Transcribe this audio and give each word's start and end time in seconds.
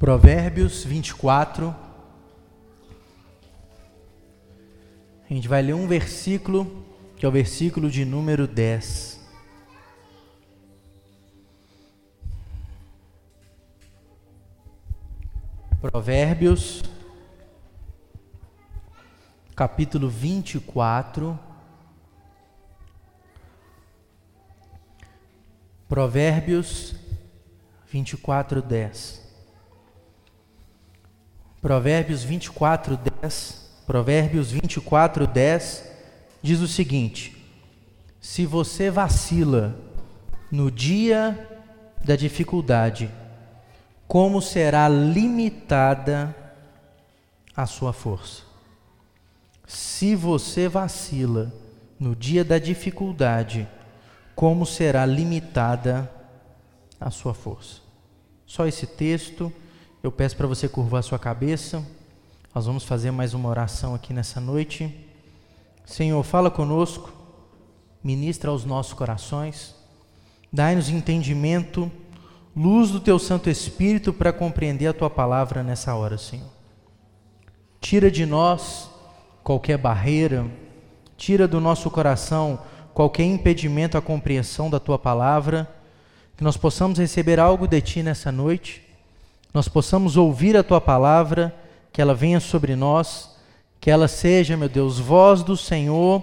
Provérbios 0.00 0.82
24. 0.82 1.76
A 5.28 5.34
gente 5.34 5.46
vai 5.46 5.60
ler 5.60 5.74
um 5.74 5.86
versículo, 5.86 6.86
que 7.18 7.26
é 7.26 7.28
o 7.28 7.30
versículo 7.30 7.90
de 7.90 8.06
número 8.06 8.48
10. 8.48 9.20
Provérbios, 15.82 16.82
capítulo 19.54 20.08
24. 20.08 21.38
Provérbios 25.86 26.94
24, 27.92 28.62
10. 28.62 29.29
Provérbios 31.60 32.22
24, 32.22 32.98
10. 33.20 33.60
Provérbios 33.86 34.50
24, 34.50 35.26
10 35.26 35.84
diz 36.40 36.60
o 36.60 36.68
seguinte: 36.68 37.36
Se 38.20 38.46
você 38.46 38.90
vacila 38.90 39.76
no 40.50 40.70
dia 40.70 41.60
da 42.02 42.16
dificuldade, 42.16 43.10
como 44.08 44.40
será 44.40 44.88
limitada 44.88 46.34
a 47.54 47.66
sua 47.66 47.92
força? 47.92 48.42
Se 49.66 50.14
você 50.14 50.66
vacila 50.66 51.52
no 51.98 52.16
dia 52.16 52.42
da 52.42 52.58
dificuldade, 52.58 53.68
como 54.34 54.64
será 54.64 55.04
limitada 55.04 56.10
a 56.98 57.10
sua 57.10 57.34
força? 57.34 57.82
Só 58.46 58.66
esse 58.66 58.86
texto 58.86 59.52
eu 60.02 60.10
peço 60.10 60.36
para 60.36 60.46
você 60.46 60.66
curvar 60.66 61.02
sua 61.02 61.18
cabeça. 61.18 61.84
Nós 62.54 62.64
vamos 62.64 62.84
fazer 62.84 63.10
mais 63.10 63.34
uma 63.34 63.50
oração 63.50 63.94
aqui 63.94 64.14
nessa 64.14 64.40
noite. 64.40 64.94
Senhor, 65.84 66.22
fala 66.22 66.50
conosco, 66.50 67.12
ministra 68.02 68.50
aos 68.50 68.64
nossos 68.64 68.94
corações, 68.94 69.74
dai-nos 70.50 70.88
entendimento, 70.88 71.90
luz 72.56 72.90
do 72.90 72.98
teu 72.98 73.18
Santo 73.18 73.50
Espírito 73.50 74.10
para 74.12 74.32
compreender 74.32 74.86
a 74.86 74.94
tua 74.94 75.10
palavra 75.10 75.62
nessa 75.62 75.94
hora, 75.94 76.16
Senhor. 76.16 76.48
Tira 77.78 78.10
de 78.10 78.24
nós 78.24 78.88
qualquer 79.44 79.76
barreira, 79.76 80.46
tira 81.16 81.46
do 81.46 81.60
nosso 81.60 81.90
coração 81.90 82.58
qualquer 82.94 83.24
impedimento 83.24 83.98
à 83.98 84.02
compreensão 84.02 84.70
da 84.70 84.80
tua 84.80 84.98
palavra, 84.98 85.70
que 86.36 86.44
nós 86.44 86.56
possamos 86.56 86.98
receber 86.98 87.38
algo 87.38 87.66
de 87.66 87.80
ti 87.82 88.02
nessa 88.02 88.32
noite 88.32 88.89
nós 89.52 89.68
possamos 89.68 90.16
ouvir 90.16 90.56
a 90.56 90.62
tua 90.62 90.80
palavra, 90.80 91.54
que 91.92 92.00
ela 92.00 92.14
venha 92.14 92.38
sobre 92.38 92.76
nós, 92.76 93.36
que 93.80 93.90
ela 93.90 94.06
seja, 94.06 94.56
meu 94.56 94.68
Deus, 94.68 94.98
voz 94.98 95.42
do 95.42 95.56
Senhor 95.56 96.22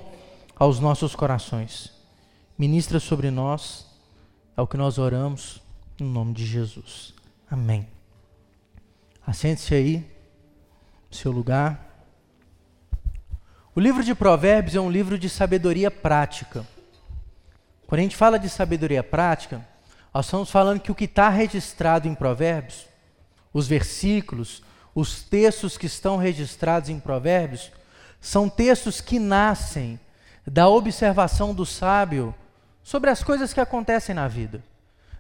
aos 0.56 0.80
nossos 0.80 1.16
corações. 1.16 1.92
Ministra 2.58 3.00
sobre 3.00 3.30
nós, 3.30 3.86
é 4.56 4.62
o 4.62 4.68
que 4.68 4.78
nós 4.78 4.98
oramos, 4.98 5.62
no 6.00 6.08
nome 6.08 6.34
de 6.34 6.46
Jesus. 6.46 7.14
Amém. 7.50 7.88
Assente-se 9.26 9.74
aí, 9.76 9.98
no 11.10 11.16
seu 11.16 11.32
lugar. 11.32 12.06
O 13.76 13.80
livro 13.80 14.04
de 14.04 14.16
Provérbios 14.16 14.76
é 14.76 14.80
um 14.80 14.90
livro 14.90 15.20
de 15.20 15.30
sabedoria 15.30 15.92
prática. 15.92 16.66
Quando 17.86 18.00
a 18.00 18.04
gente 18.04 18.16
fala 18.16 18.40
de 18.40 18.50
sabedoria 18.50 19.04
prática, 19.04 19.66
nós 20.14 20.26
estamos 20.26 20.50
falando 20.50 20.80
que 20.80 20.92
o 20.92 20.96
que 20.96 21.06
está 21.06 21.30
registrado 21.30 22.08
em 22.08 22.16
Provérbios 22.16 22.87
os 23.54 23.68
versículos, 23.68 24.62
os 24.94 25.22
textos 25.24 25.78
que 25.78 25.86
estão 25.86 26.18
registrados 26.18 26.90
em 26.90 27.00
Provérbios, 27.00 27.72
são 28.20 28.50
textos 28.50 29.00
que 29.00 29.20
nascem 29.20 30.00
da 30.46 30.68
observação 30.68 31.54
do 31.54 31.66
sábio 31.66 32.34
sobre 32.84 33.10
as 33.10 33.24
coisas 33.24 33.54
que 33.54 33.60
acontecem 33.60 34.16
na 34.16 34.28
vida. 34.28 34.64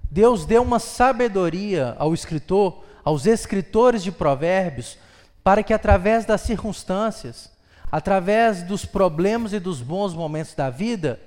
Deus 0.10 0.46
deu 0.46 0.64
uma 0.64 0.80
sabedoria 0.80 1.96
ao 2.00 2.14
escritor, 2.14 2.84
aos 3.04 3.26
escritores 3.26 4.04
de 4.04 4.12
Provérbios, 4.12 4.98
para 5.44 5.64
que 5.64 5.74
através 5.74 6.26
das 6.26 6.42
circunstâncias, 6.42 7.52
através 7.92 8.64
dos 8.64 8.86
problemas 8.86 9.54
e 9.54 9.60
dos 9.60 9.82
bons 9.82 10.14
momentos 10.14 10.54
da 10.54 10.70
vida, 10.70 11.20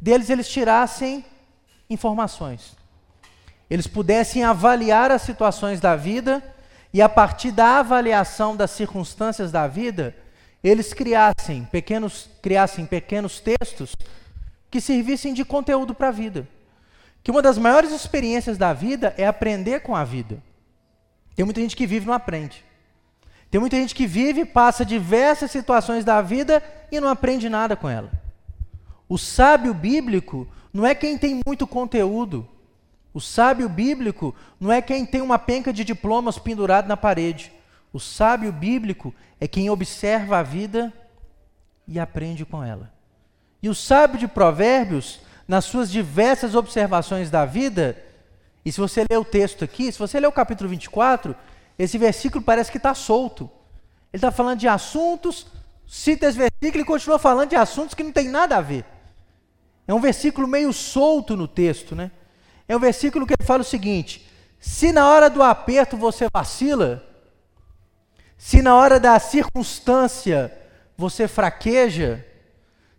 deles 0.00 0.28
eles 0.28 0.48
tirassem 0.48 1.24
informações 1.88 2.76
eles 3.68 3.86
pudessem 3.86 4.44
avaliar 4.44 5.10
as 5.10 5.22
situações 5.22 5.80
da 5.80 5.96
vida 5.96 6.42
e, 6.92 7.02
a 7.02 7.08
partir 7.08 7.50
da 7.50 7.80
avaliação 7.80 8.56
das 8.56 8.70
circunstâncias 8.70 9.50
da 9.50 9.66
vida, 9.66 10.14
eles 10.62 10.92
criassem 10.92 11.64
pequenos, 11.64 12.28
criassem 12.40 12.86
pequenos 12.86 13.40
textos 13.40 13.94
que 14.70 14.80
servissem 14.80 15.34
de 15.34 15.44
conteúdo 15.44 15.94
para 15.94 16.08
a 16.08 16.12
vida. 16.12 16.48
Que 17.22 17.30
uma 17.30 17.42
das 17.42 17.58
maiores 17.58 17.92
experiências 17.92 18.56
da 18.56 18.72
vida 18.72 19.14
é 19.16 19.26
aprender 19.26 19.80
com 19.80 19.96
a 19.96 20.04
vida. 20.04 20.42
Tem 21.34 21.44
muita 21.44 21.60
gente 21.60 21.76
que 21.76 21.86
vive 21.86 22.04
e 22.04 22.08
não 22.08 22.14
aprende. 22.14 22.64
Tem 23.50 23.60
muita 23.60 23.76
gente 23.76 23.94
que 23.94 24.06
vive, 24.06 24.44
passa 24.44 24.84
diversas 24.84 25.50
situações 25.50 26.04
da 26.04 26.20
vida 26.22 26.62
e 26.90 27.00
não 27.00 27.08
aprende 27.08 27.48
nada 27.48 27.76
com 27.76 27.88
ela. 27.88 28.10
O 29.08 29.18
sábio 29.18 29.72
bíblico 29.72 30.48
não 30.72 30.86
é 30.86 30.94
quem 30.94 31.16
tem 31.16 31.40
muito 31.46 31.66
conteúdo, 31.66 32.48
o 33.16 33.20
sábio 33.20 33.66
bíblico 33.66 34.34
não 34.60 34.70
é 34.70 34.82
quem 34.82 35.06
tem 35.06 35.22
uma 35.22 35.38
penca 35.38 35.72
de 35.72 35.84
diplomas 35.84 36.38
pendurado 36.38 36.86
na 36.86 36.98
parede. 36.98 37.50
O 37.90 37.98
sábio 37.98 38.52
bíblico 38.52 39.14
é 39.40 39.48
quem 39.48 39.70
observa 39.70 40.36
a 40.36 40.42
vida 40.42 40.92
e 41.88 41.98
aprende 41.98 42.44
com 42.44 42.62
ela. 42.62 42.92
E 43.62 43.70
o 43.70 43.74
sábio 43.74 44.18
de 44.18 44.28
Provérbios, 44.28 45.20
nas 45.48 45.64
suas 45.64 45.90
diversas 45.90 46.54
observações 46.54 47.30
da 47.30 47.46
vida, 47.46 47.96
e 48.62 48.70
se 48.70 48.78
você 48.78 49.02
ler 49.10 49.16
o 49.16 49.24
texto 49.24 49.64
aqui, 49.64 49.90
se 49.90 49.98
você 49.98 50.20
ler 50.20 50.26
o 50.26 50.32
capítulo 50.32 50.68
24, 50.68 51.34
esse 51.78 51.96
versículo 51.96 52.44
parece 52.44 52.70
que 52.70 52.76
está 52.76 52.92
solto. 52.92 53.44
Ele 54.12 54.18
está 54.18 54.30
falando 54.30 54.58
de 54.58 54.68
assuntos, 54.68 55.46
cita 55.86 56.26
esse 56.26 56.36
versículo 56.36 56.82
e 56.82 56.84
continua 56.84 57.18
falando 57.18 57.48
de 57.48 57.56
assuntos 57.56 57.94
que 57.94 58.02
não 58.02 58.12
tem 58.12 58.28
nada 58.28 58.58
a 58.58 58.60
ver. 58.60 58.84
É 59.88 59.94
um 59.94 60.00
versículo 60.02 60.46
meio 60.46 60.70
solto 60.70 61.34
no 61.34 61.48
texto, 61.48 61.96
né? 61.96 62.10
É 62.68 62.76
um 62.76 62.80
versículo 62.80 63.26
que 63.26 63.34
ele 63.38 63.46
fala 63.46 63.62
o 63.62 63.64
seguinte: 63.64 64.26
se 64.58 64.92
na 64.92 65.08
hora 65.08 65.30
do 65.30 65.42
aperto 65.42 65.96
você 65.96 66.26
vacila, 66.32 67.02
se 68.36 68.60
na 68.60 68.74
hora 68.74 68.98
da 68.98 69.18
circunstância 69.18 70.52
você 70.96 71.28
fraqueja, 71.28 72.24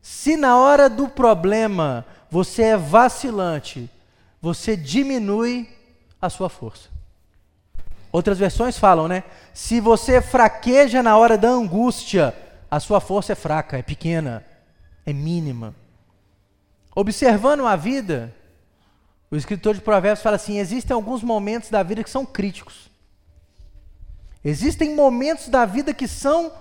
se 0.01 0.38
na 0.38 0.57
hora 0.57 0.89
do 0.89 1.07
problema 1.07 2.05
você 2.29 2.63
é 2.63 2.78
vacilante, 2.78 3.89
você 4.41 4.75
diminui 4.75 5.69
a 6.22 6.29
sua 6.29 6.49
força. 6.49 6.89
Outras 8.11 8.39
versões 8.39 8.78
falam, 8.78 9.07
né? 9.07 9.23
Se 9.53 9.79
você 9.79 10.22
fraqueja 10.22 11.03
na 11.03 11.17
hora 11.17 11.38
da 11.38 11.49
angústia, 11.49 12.34
a 12.69 12.79
sua 12.79 12.99
força 12.99 13.34
é 13.34 13.35
fraca, 13.35 13.78
é 13.78 13.81
pequena, 13.81 14.45
é 15.05 15.13
mínima. 15.13 15.75
Observando 16.95 17.66
a 17.67 17.75
vida, 17.75 18.34
o 19.29 19.35
escritor 19.35 19.75
de 19.75 19.81
Provérbios 19.81 20.21
fala 20.21 20.38
assim: 20.38 20.57
existem 20.57 20.95
alguns 20.95 21.21
momentos 21.21 21.69
da 21.69 21.83
vida 21.83 22.03
que 22.03 22.09
são 22.09 22.25
críticos. 22.25 22.89
Existem 24.43 24.95
momentos 24.95 25.49
da 25.49 25.65
vida 25.65 25.93
que 25.93 26.07
são 26.07 26.51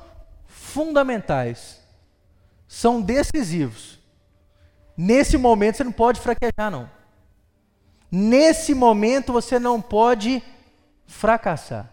fundamentais, 0.47 1.81
são 2.66 3.00
decisivos. 3.00 4.00
Nesse 4.97 5.37
momento 5.37 5.76
você 5.76 5.84
não 5.84 5.93
pode 5.93 6.21
fraquejar, 6.21 6.71
não. 6.71 6.91
Nesse 8.10 8.75
momento 8.75 9.32
você 9.32 9.59
não 9.59 9.81
pode 9.81 10.43
fracassar. 11.06 11.93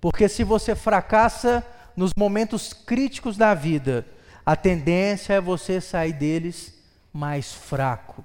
Porque 0.00 0.28
se 0.28 0.44
você 0.44 0.74
fracassa 0.74 1.64
nos 1.96 2.12
momentos 2.14 2.72
críticos 2.72 3.36
da 3.36 3.54
vida, 3.54 4.06
a 4.44 4.54
tendência 4.54 5.34
é 5.34 5.40
você 5.40 5.80
sair 5.80 6.12
deles 6.12 6.74
mais 7.12 7.52
fraco 7.52 8.24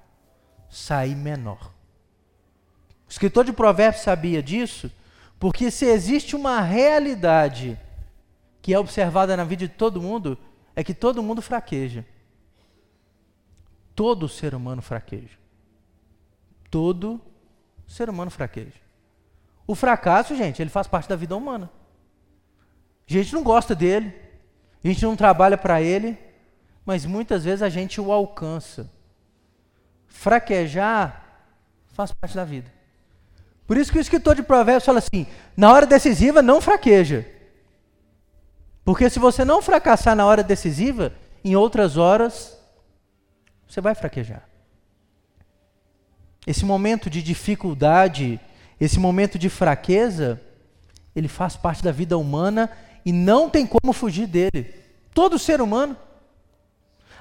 sair 0.71 1.15
menor. 1.15 1.71
O 3.07 3.12
escritor 3.12 3.44
de 3.44 3.51
Provérbios 3.51 4.03
sabia 4.03 4.41
disso, 4.41 4.89
porque 5.38 5.69
se 5.69 5.85
existe 5.85 6.35
uma 6.35 6.62
realidade 6.62 7.77
que 8.62 8.73
é 8.73 8.79
observada 8.79 9.35
na 9.35 9.44
vida 9.44 9.68
de 9.68 9.73
todo 9.73 10.01
mundo, 10.01 10.38
é 10.75 10.83
que 10.83 10.94
todo 10.94 11.21
mundo 11.21 11.41
fraqueja. 11.41 12.06
Todo 13.94 14.29
ser 14.29 14.56
humano 14.56 14.81
fraqueja. 14.81 15.38
Todo 16.69 17.19
ser 17.85 18.09
humano 18.09 18.31
fraqueja. 18.31 18.79
O 19.68 19.75
fracasso, 19.75 20.35
gente, 20.35 20.62
ele 20.62 20.69
faz 20.69 20.88
parte 20.88 21.09
da 21.09 21.15
vida 21.15 21.35
humana. 21.35 21.69
A 23.09 23.12
gente 23.12 23.33
não 23.33 23.44
gosta 23.44 23.75
dele, 23.75 24.13
a 24.81 24.88
gente 24.88 25.03
não 25.03 25.18
trabalha 25.18 25.57
para 25.57 25.81
ele, 25.81 26.18
mas 26.85 27.06
muitas 27.06 27.44
vezes 27.44 27.62
a 27.62 27.68
gente 27.68 28.00
o 28.00 28.12
alcança 28.12 28.89
fraquejar 30.11 31.23
faz 31.93 32.11
parte 32.11 32.35
da 32.35 32.45
vida. 32.45 32.71
Por 33.65 33.77
isso 33.77 33.91
que 33.91 33.97
o 33.97 34.01
escritor 34.01 34.35
de 34.35 34.43
Provérbios 34.43 34.85
fala 34.85 34.99
assim: 34.99 35.25
na 35.55 35.71
hora 35.71 35.87
decisiva 35.87 36.41
não 36.41 36.61
fraqueja. 36.61 37.25
Porque 38.83 39.09
se 39.09 39.17
você 39.17 39.45
não 39.45 39.61
fracassar 39.61 40.15
na 40.15 40.25
hora 40.25 40.43
decisiva, 40.43 41.13
em 41.43 41.55
outras 41.55 41.97
horas 41.97 42.57
você 43.67 43.79
vai 43.79 43.95
fraquejar. 43.95 44.43
Esse 46.45 46.65
momento 46.65 47.09
de 47.09 47.21
dificuldade, 47.23 48.39
esse 48.79 48.99
momento 48.99 49.39
de 49.39 49.49
fraqueza, 49.49 50.41
ele 51.15 51.27
faz 51.27 51.55
parte 51.55 51.83
da 51.83 51.91
vida 51.91 52.17
humana 52.17 52.69
e 53.05 53.13
não 53.13 53.49
tem 53.49 53.65
como 53.65 53.93
fugir 53.93 54.27
dele. 54.27 54.73
Todo 55.13 55.39
ser 55.39 55.61
humano. 55.61 55.95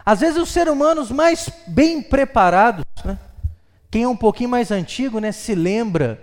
Às 0.05 0.21
vezes 0.21 0.41
os 0.41 0.49
seres 0.49 0.73
humanos 0.73 1.11
mais 1.11 1.49
bem 1.67 2.03
preparados, 2.03 2.85
né? 3.05 3.19
quem 3.91 4.05
é 4.05 4.09
um 4.09 4.17
pouquinho 4.17 4.49
mais 4.49 4.71
antigo, 4.71 5.19
né, 5.19 5.33
se 5.33 5.55
lembra 5.55 6.21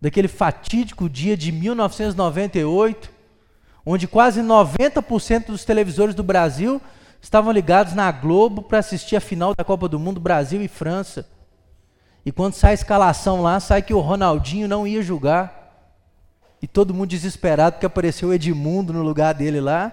daquele 0.00 0.28
fatídico 0.28 1.08
dia 1.08 1.36
de 1.36 1.52
1998, 1.52 3.10
onde 3.84 4.06
quase 4.06 4.40
90% 4.40 5.46
dos 5.46 5.64
televisores 5.64 6.14
do 6.14 6.22
Brasil 6.22 6.80
estavam 7.20 7.52
ligados 7.52 7.94
na 7.94 8.10
Globo 8.12 8.62
para 8.62 8.78
assistir 8.78 9.16
a 9.16 9.20
final 9.20 9.54
da 9.54 9.64
Copa 9.64 9.88
do 9.88 9.98
Mundo 9.98 10.20
Brasil 10.20 10.62
e 10.62 10.68
França. 10.68 11.26
E 12.24 12.30
quando 12.30 12.54
sai 12.54 12.72
a 12.72 12.74
escalação 12.74 13.42
lá, 13.42 13.58
sai 13.58 13.82
que 13.82 13.94
o 13.94 14.00
Ronaldinho 14.00 14.68
não 14.68 14.86
ia 14.86 15.02
jogar. 15.02 15.56
E 16.60 16.66
todo 16.66 16.92
mundo 16.92 17.08
desesperado 17.08 17.74
porque 17.74 17.86
apareceu 17.86 18.28
o 18.28 18.34
Edmundo 18.34 18.92
no 18.92 19.02
lugar 19.02 19.32
dele 19.32 19.60
lá. 19.60 19.92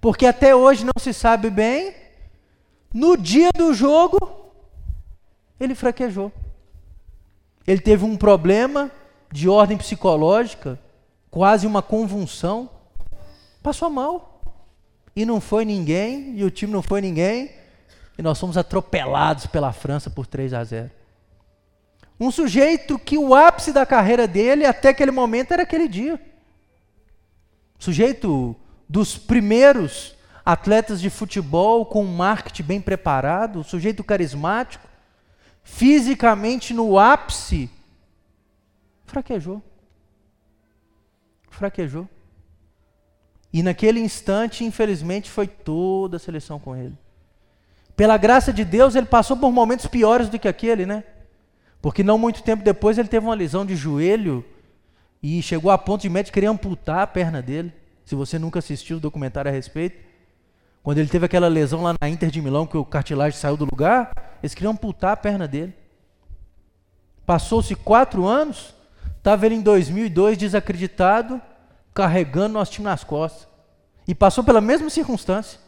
Porque 0.00 0.26
até 0.26 0.54
hoje 0.54 0.84
não 0.84 0.98
se 0.98 1.12
sabe 1.12 1.50
bem. 1.50 1.94
No 2.92 3.16
dia 3.16 3.50
do 3.54 3.74
jogo, 3.74 4.18
ele 5.58 5.74
fraquejou. 5.74 6.32
Ele 7.66 7.80
teve 7.80 8.04
um 8.04 8.16
problema 8.16 8.90
de 9.30 9.48
ordem 9.48 9.76
psicológica, 9.76 10.78
quase 11.30 11.66
uma 11.66 11.82
convulsão. 11.82 12.70
Passou 13.62 13.90
mal. 13.90 14.42
E 15.14 15.24
não 15.24 15.40
foi 15.40 15.64
ninguém, 15.64 16.36
e 16.36 16.44
o 16.44 16.50
time 16.50 16.72
não 16.72 16.82
foi 16.82 17.00
ninguém. 17.00 17.50
E 18.16 18.22
nós 18.22 18.40
fomos 18.40 18.56
atropelados 18.56 19.46
pela 19.46 19.72
França 19.72 20.08
por 20.08 20.26
3 20.26 20.54
a 20.54 20.64
0. 20.64 20.90
Um 22.18 22.30
sujeito 22.30 22.98
que 22.98 23.16
o 23.16 23.34
ápice 23.34 23.72
da 23.72 23.86
carreira 23.86 24.26
dele 24.26 24.66
até 24.66 24.90
aquele 24.90 25.10
momento 25.10 25.52
era 25.52 25.62
aquele 25.62 25.88
dia. 25.88 26.20
Sujeito 27.78 28.54
dos 28.90 29.16
primeiros 29.16 30.16
atletas 30.44 31.00
de 31.00 31.08
futebol 31.08 31.86
com 31.86 32.02
um 32.02 32.12
marketing 32.12 32.64
bem 32.64 32.80
preparado, 32.80 33.62
sujeito 33.62 34.02
carismático, 34.02 34.84
fisicamente 35.62 36.74
no 36.74 36.98
ápice, 36.98 37.70
fraquejou. 39.06 39.62
Fraquejou. 41.50 42.08
E 43.52 43.62
naquele 43.62 44.00
instante, 44.00 44.64
infelizmente, 44.64 45.30
foi 45.30 45.46
toda 45.46 46.16
a 46.16 46.20
seleção 46.20 46.58
com 46.58 46.74
ele. 46.74 46.98
Pela 47.94 48.16
graça 48.16 48.52
de 48.52 48.64
Deus, 48.64 48.96
ele 48.96 49.06
passou 49.06 49.36
por 49.36 49.52
momentos 49.52 49.86
piores 49.86 50.28
do 50.28 50.36
que 50.36 50.48
aquele, 50.48 50.84
né? 50.84 51.04
Porque 51.80 52.02
não 52.02 52.18
muito 52.18 52.42
tempo 52.42 52.64
depois 52.64 52.98
ele 52.98 53.06
teve 53.06 53.24
uma 53.24 53.36
lesão 53.36 53.64
de 53.64 53.76
joelho 53.76 54.44
e 55.22 55.40
chegou 55.42 55.70
a 55.70 55.78
ponto 55.78 56.02
de 56.02 56.08
médico 56.08 56.34
querer 56.34 56.48
amputar 56.48 57.02
a 57.02 57.06
perna 57.06 57.40
dele. 57.40 57.72
Se 58.10 58.16
você 58.16 58.40
nunca 58.40 58.58
assistiu 58.58 58.96
o 58.96 59.00
documentário 59.00 59.48
a 59.48 59.54
respeito, 59.54 59.96
quando 60.82 60.98
ele 60.98 61.08
teve 61.08 61.26
aquela 61.26 61.46
lesão 61.46 61.84
lá 61.84 61.94
na 62.00 62.08
Inter 62.08 62.28
de 62.28 62.42
Milão 62.42 62.66
que 62.66 62.76
o 62.76 62.84
cartilagem 62.84 63.38
saiu 63.38 63.56
do 63.56 63.64
lugar, 63.64 64.10
eles 64.42 64.52
queriam 64.52 64.72
amputar 64.72 65.12
a 65.12 65.16
perna 65.16 65.46
dele. 65.46 65.72
Passou-se 67.24 67.72
quatro 67.76 68.26
anos, 68.26 68.74
estava 69.16 69.46
ele 69.46 69.54
em 69.54 69.62
2002 69.62 70.36
desacreditado, 70.36 71.40
carregando 71.94 72.54
nosso 72.54 72.72
time 72.72 72.86
nas 72.86 73.04
costas. 73.04 73.46
E 74.08 74.12
passou 74.12 74.42
pela 74.42 74.60
mesma 74.60 74.90
circunstância. 74.90 75.60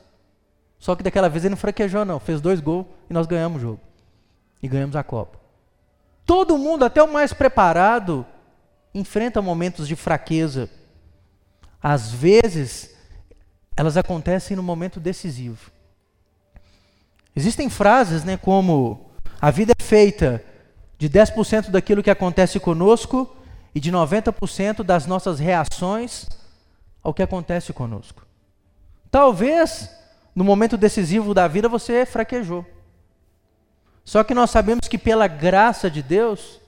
Só 0.80 0.96
que 0.96 1.04
daquela 1.04 1.28
vez 1.28 1.44
ele 1.44 1.50
não 1.50 1.56
fraquejou, 1.56 2.04
não. 2.04 2.18
Fez 2.18 2.40
dois 2.40 2.58
gols 2.60 2.88
e 3.08 3.14
nós 3.14 3.28
ganhamos 3.28 3.58
o 3.58 3.66
jogo. 3.66 3.80
E 4.60 4.66
ganhamos 4.66 4.96
a 4.96 5.04
Copa. 5.04 5.38
Todo 6.26 6.58
mundo, 6.58 6.84
até 6.84 7.00
o 7.00 7.12
mais 7.12 7.32
preparado, 7.32 8.26
enfrenta 8.92 9.40
momentos 9.40 9.86
de 9.86 9.94
fraqueza. 9.94 10.68
Às 11.82 12.12
vezes, 12.12 12.94
elas 13.76 13.96
acontecem 13.96 14.56
no 14.56 14.62
momento 14.62 15.00
decisivo. 15.00 15.70
Existem 17.34 17.68
frases, 17.68 18.22
né, 18.24 18.36
como 18.36 19.10
a 19.40 19.50
vida 19.50 19.72
é 19.76 19.82
feita 19.82 20.44
de 20.98 21.08
10% 21.08 21.70
daquilo 21.70 22.02
que 22.02 22.10
acontece 22.10 22.60
conosco 22.60 23.34
e 23.74 23.80
de 23.80 23.90
90% 23.90 24.82
das 24.84 25.06
nossas 25.06 25.40
reações 25.40 26.28
ao 27.02 27.12
que 27.12 27.22
acontece 27.22 27.72
conosco. 27.72 28.24
Talvez 29.10 29.90
no 30.34 30.44
momento 30.44 30.76
decisivo 30.76 31.34
da 31.34 31.48
vida 31.48 31.68
você 31.68 32.06
fraquejou. 32.06 32.64
Só 34.04 34.22
que 34.22 34.34
nós 34.34 34.50
sabemos 34.50 34.88
que 34.88 34.98
pela 34.98 35.26
graça 35.26 35.90
de 35.90 36.02
Deus, 36.02 36.60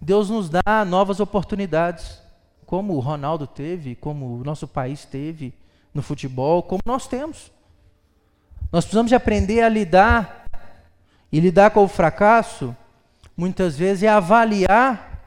Deus 0.00 0.30
nos 0.30 0.48
dá 0.48 0.84
novas 0.86 1.20
oportunidades, 1.20 2.20
como 2.68 2.96
o 2.96 3.00
Ronaldo 3.00 3.46
teve, 3.46 3.94
como 3.94 4.40
o 4.40 4.44
nosso 4.44 4.68
país 4.68 5.06
teve 5.06 5.54
no 5.94 6.02
futebol, 6.02 6.62
como 6.62 6.82
nós 6.84 7.06
temos. 7.06 7.50
Nós 8.70 8.84
precisamos 8.84 9.08
de 9.08 9.14
aprender 9.14 9.62
a 9.62 9.70
lidar 9.70 10.44
e 11.32 11.40
lidar 11.40 11.70
com 11.70 11.82
o 11.82 11.88
fracasso, 11.88 12.76
muitas 13.34 13.78
vezes 13.78 14.02
é 14.02 14.08
avaliar 14.08 15.18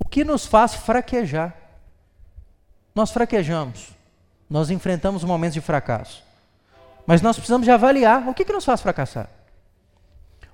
o 0.00 0.08
que 0.08 0.24
nos 0.24 0.46
faz 0.46 0.74
fraquejar. 0.74 1.54
Nós 2.92 3.12
fraquejamos, 3.12 3.90
nós 4.50 4.68
enfrentamos 4.68 5.22
momentos 5.22 5.54
de 5.54 5.60
fracasso, 5.60 6.24
mas 7.06 7.22
nós 7.22 7.36
precisamos 7.36 7.66
de 7.66 7.70
avaliar 7.70 8.28
o 8.28 8.34
que, 8.34 8.44
que 8.44 8.52
nos 8.52 8.64
faz 8.64 8.80
fracassar. 8.80 9.30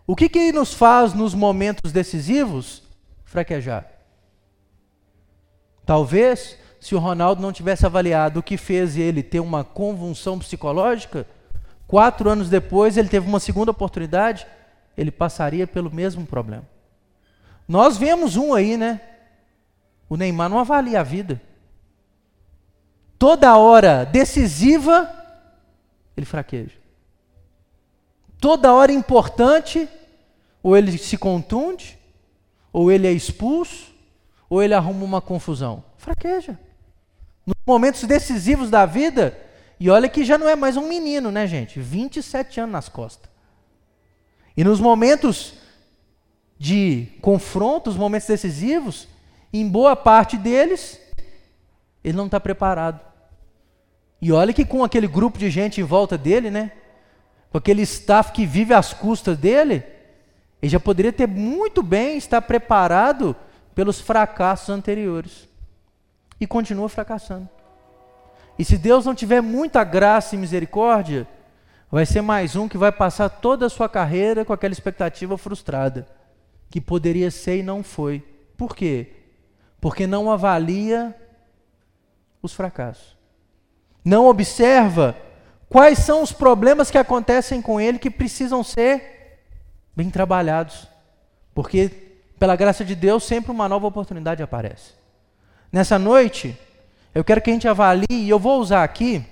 O 0.06 0.14
que, 0.14 0.28
que 0.28 0.52
nos 0.52 0.74
faz 0.74 1.14
nos 1.14 1.34
momentos 1.34 1.92
decisivos 1.92 2.82
fraquejar? 3.24 3.93
Talvez, 5.84 6.58
se 6.80 6.94
o 6.94 6.98
Ronaldo 6.98 7.42
não 7.42 7.52
tivesse 7.52 7.84
avaliado 7.84 8.40
o 8.40 8.42
que 8.42 8.56
fez 8.56 8.96
ele 8.96 9.22
ter 9.22 9.40
uma 9.40 9.64
convulsão 9.64 10.38
psicológica, 10.38 11.26
quatro 11.86 12.28
anos 12.30 12.48
depois 12.48 12.96
ele 12.96 13.08
teve 13.08 13.26
uma 13.26 13.40
segunda 13.40 13.70
oportunidade, 13.70 14.46
ele 14.96 15.10
passaria 15.10 15.66
pelo 15.66 15.90
mesmo 15.90 16.26
problema. 16.26 16.64
Nós 17.66 17.96
vemos 17.96 18.36
um 18.36 18.54
aí, 18.54 18.76
né? 18.76 19.00
O 20.08 20.16
Neymar 20.16 20.48
não 20.48 20.58
avalia 20.58 21.00
a 21.00 21.02
vida. 21.02 21.40
Toda 23.18 23.56
hora 23.56 24.04
decisiva, 24.04 25.10
ele 26.16 26.26
fraqueja 26.26 26.84
toda 28.44 28.74
hora 28.74 28.92
importante, 28.92 29.88
ou 30.62 30.76
ele 30.76 30.98
se 30.98 31.16
contunde, 31.16 31.98
ou 32.70 32.92
ele 32.92 33.06
é 33.06 33.10
expulso, 33.10 33.93
ou 34.54 34.62
ele 34.62 34.72
arruma 34.72 35.04
uma 35.04 35.20
confusão. 35.20 35.82
Fraqueja. 35.96 36.56
Nos 37.44 37.56
momentos 37.66 38.04
decisivos 38.04 38.70
da 38.70 38.86
vida, 38.86 39.36
e 39.80 39.90
olha 39.90 40.08
que 40.08 40.24
já 40.24 40.38
não 40.38 40.48
é 40.48 40.54
mais 40.54 40.76
um 40.76 40.86
menino, 40.86 41.32
né, 41.32 41.44
gente? 41.44 41.80
27 41.80 42.60
anos 42.60 42.72
nas 42.72 42.88
costas. 42.88 43.28
E 44.56 44.62
nos 44.62 44.78
momentos 44.78 45.54
de 46.56 47.08
confronto, 47.20 47.90
os 47.90 47.96
momentos 47.96 48.28
decisivos, 48.28 49.08
em 49.52 49.68
boa 49.68 49.96
parte 49.96 50.36
deles, 50.36 51.00
ele 52.04 52.16
não 52.16 52.26
está 52.26 52.38
preparado. 52.38 53.00
E 54.22 54.30
olha 54.30 54.52
que 54.52 54.64
com 54.64 54.84
aquele 54.84 55.08
grupo 55.08 55.36
de 55.36 55.50
gente 55.50 55.80
em 55.80 55.84
volta 55.84 56.16
dele, 56.16 56.48
né? 56.48 56.70
com 57.50 57.58
aquele 57.58 57.82
staff 57.82 58.30
que 58.30 58.46
vive 58.46 58.72
às 58.72 58.94
custas 58.94 59.36
dele, 59.36 59.82
ele 60.62 60.70
já 60.70 60.78
poderia 60.78 61.12
ter 61.12 61.26
muito 61.26 61.82
bem 61.82 62.16
estar 62.16 62.40
preparado 62.40 63.34
pelos 63.74 64.00
fracassos 64.00 64.70
anteriores. 64.70 65.48
E 66.40 66.46
continua 66.46 66.88
fracassando. 66.88 67.48
E 68.58 68.64
se 68.64 68.78
Deus 68.78 69.04
não 69.04 69.14
tiver 69.14 69.40
muita 69.40 69.82
graça 69.82 70.34
e 70.34 70.38
misericórdia, 70.38 71.26
vai 71.90 72.06
ser 72.06 72.20
mais 72.20 72.56
um 72.56 72.68
que 72.68 72.78
vai 72.78 72.92
passar 72.92 73.28
toda 73.28 73.66
a 73.66 73.70
sua 73.70 73.88
carreira 73.88 74.44
com 74.44 74.52
aquela 74.52 74.72
expectativa 74.72 75.36
frustrada, 75.36 76.06
que 76.70 76.80
poderia 76.80 77.30
ser 77.30 77.58
e 77.58 77.62
não 77.62 77.82
foi. 77.82 78.22
Por 78.56 78.76
quê? 78.76 79.12
Porque 79.80 80.06
não 80.06 80.30
avalia 80.30 81.14
os 82.42 82.52
fracassos. 82.52 83.16
Não 84.04 84.26
observa 84.26 85.16
Quais 85.74 85.98
são 85.98 86.22
os 86.22 86.30
problemas 86.30 86.88
que 86.88 86.96
acontecem 86.96 87.60
com 87.60 87.80
ele 87.80 87.98
que 87.98 88.08
precisam 88.08 88.62
ser 88.62 89.40
bem 89.96 90.08
trabalhados? 90.08 90.86
Porque, 91.52 92.03
pela 92.38 92.56
graça 92.56 92.84
de 92.84 92.94
Deus, 92.94 93.24
sempre 93.24 93.50
uma 93.50 93.68
nova 93.68 93.86
oportunidade 93.86 94.42
aparece. 94.42 94.92
Nessa 95.72 95.98
noite, 95.98 96.58
eu 97.14 97.24
quero 97.24 97.40
que 97.40 97.50
a 97.50 97.52
gente 97.52 97.68
avalie, 97.68 98.06
e 98.10 98.28
eu 98.28 98.38
vou 98.38 98.60
usar 98.60 98.84
aqui 98.84 99.24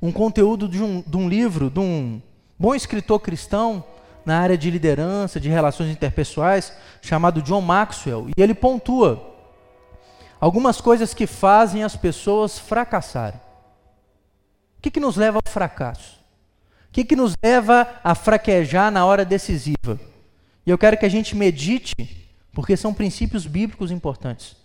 um 0.00 0.10
conteúdo 0.10 0.68
de 0.68 0.82
um, 0.82 1.02
de 1.06 1.16
um 1.16 1.28
livro, 1.28 1.68
de 1.70 1.80
um 1.80 2.20
bom 2.58 2.74
escritor 2.74 3.20
cristão, 3.20 3.84
na 4.24 4.38
área 4.38 4.56
de 4.56 4.70
liderança, 4.70 5.40
de 5.40 5.48
relações 5.48 5.90
interpessoais, 5.90 6.72
chamado 7.00 7.42
John 7.42 7.60
Maxwell, 7.60 8.28
e 8.36 8.42
ele 8.42 8.54
pontua 8.54 9.34
algumas 10.40 10.80
coisas 10.80 11.12
que 11.12 11.26
fazem 11.26 11.82
as 11.82 11.96
pessoas 11.96 12.58
fracassarem. 12.58 13.40
O 14.78 14.82
que, 14.82 14.90
que 14.90 15.00
nos 15.00 15.16
leva 15.16 15.38
ao 15.38 15.52
fracasso? 15.52 16.18
O 16.88 16.92
que, 16.92 17.04
que 17.04 17.14
nos 17.14 17.34
leva 17.42 17.86
a 18.02 18.14
fraquejar 18.14 18.90
na 18.90 19.04
hora 19.04 19.24
decisiva? 19.24 19.98
E 20.66 20.70
eu 20.70 20.78
quero 20.78 20.96
que 20.96 21.06
a 21.06 21.10
gente 21.10 21.36
medite, 21.36 21.94
porque 22.52 22.76
são 22.76 22.94
princípios 22.94 23.46
bíblicos 23.46 23.90
importantes. 23.90 24.56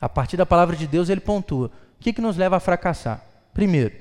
A 0.00 0.08
partir 0.08 0.36
da 0.36 0.46
palavra 0.46 0.76
de 0.76 0.86
Deus, 0.86 1.08
ele 1.08 1.20
pontua. 1.20 1.70
O 1.98 2.00
que, 2.00 2.12
que 2.12 2.20
nos 2.20 2.36
leva 2.36 2.56
a 2.56 2.60
fracassar? 2.60 3.22
Primeiro, 3.52 3.94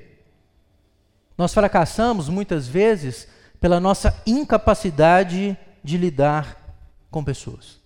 nós 1.38 1.54
fracassamos 1.54 2.30
muitas 2.30 2.68
vezes 2.68 3.28
pela 3.60 3.80
nossa 3.80 4.22
incapacidade 4.26 5.58
de 5.84 5.98
lidar 5.98 6.58
com 7.10 7.24
pessoas. 7.24 7.82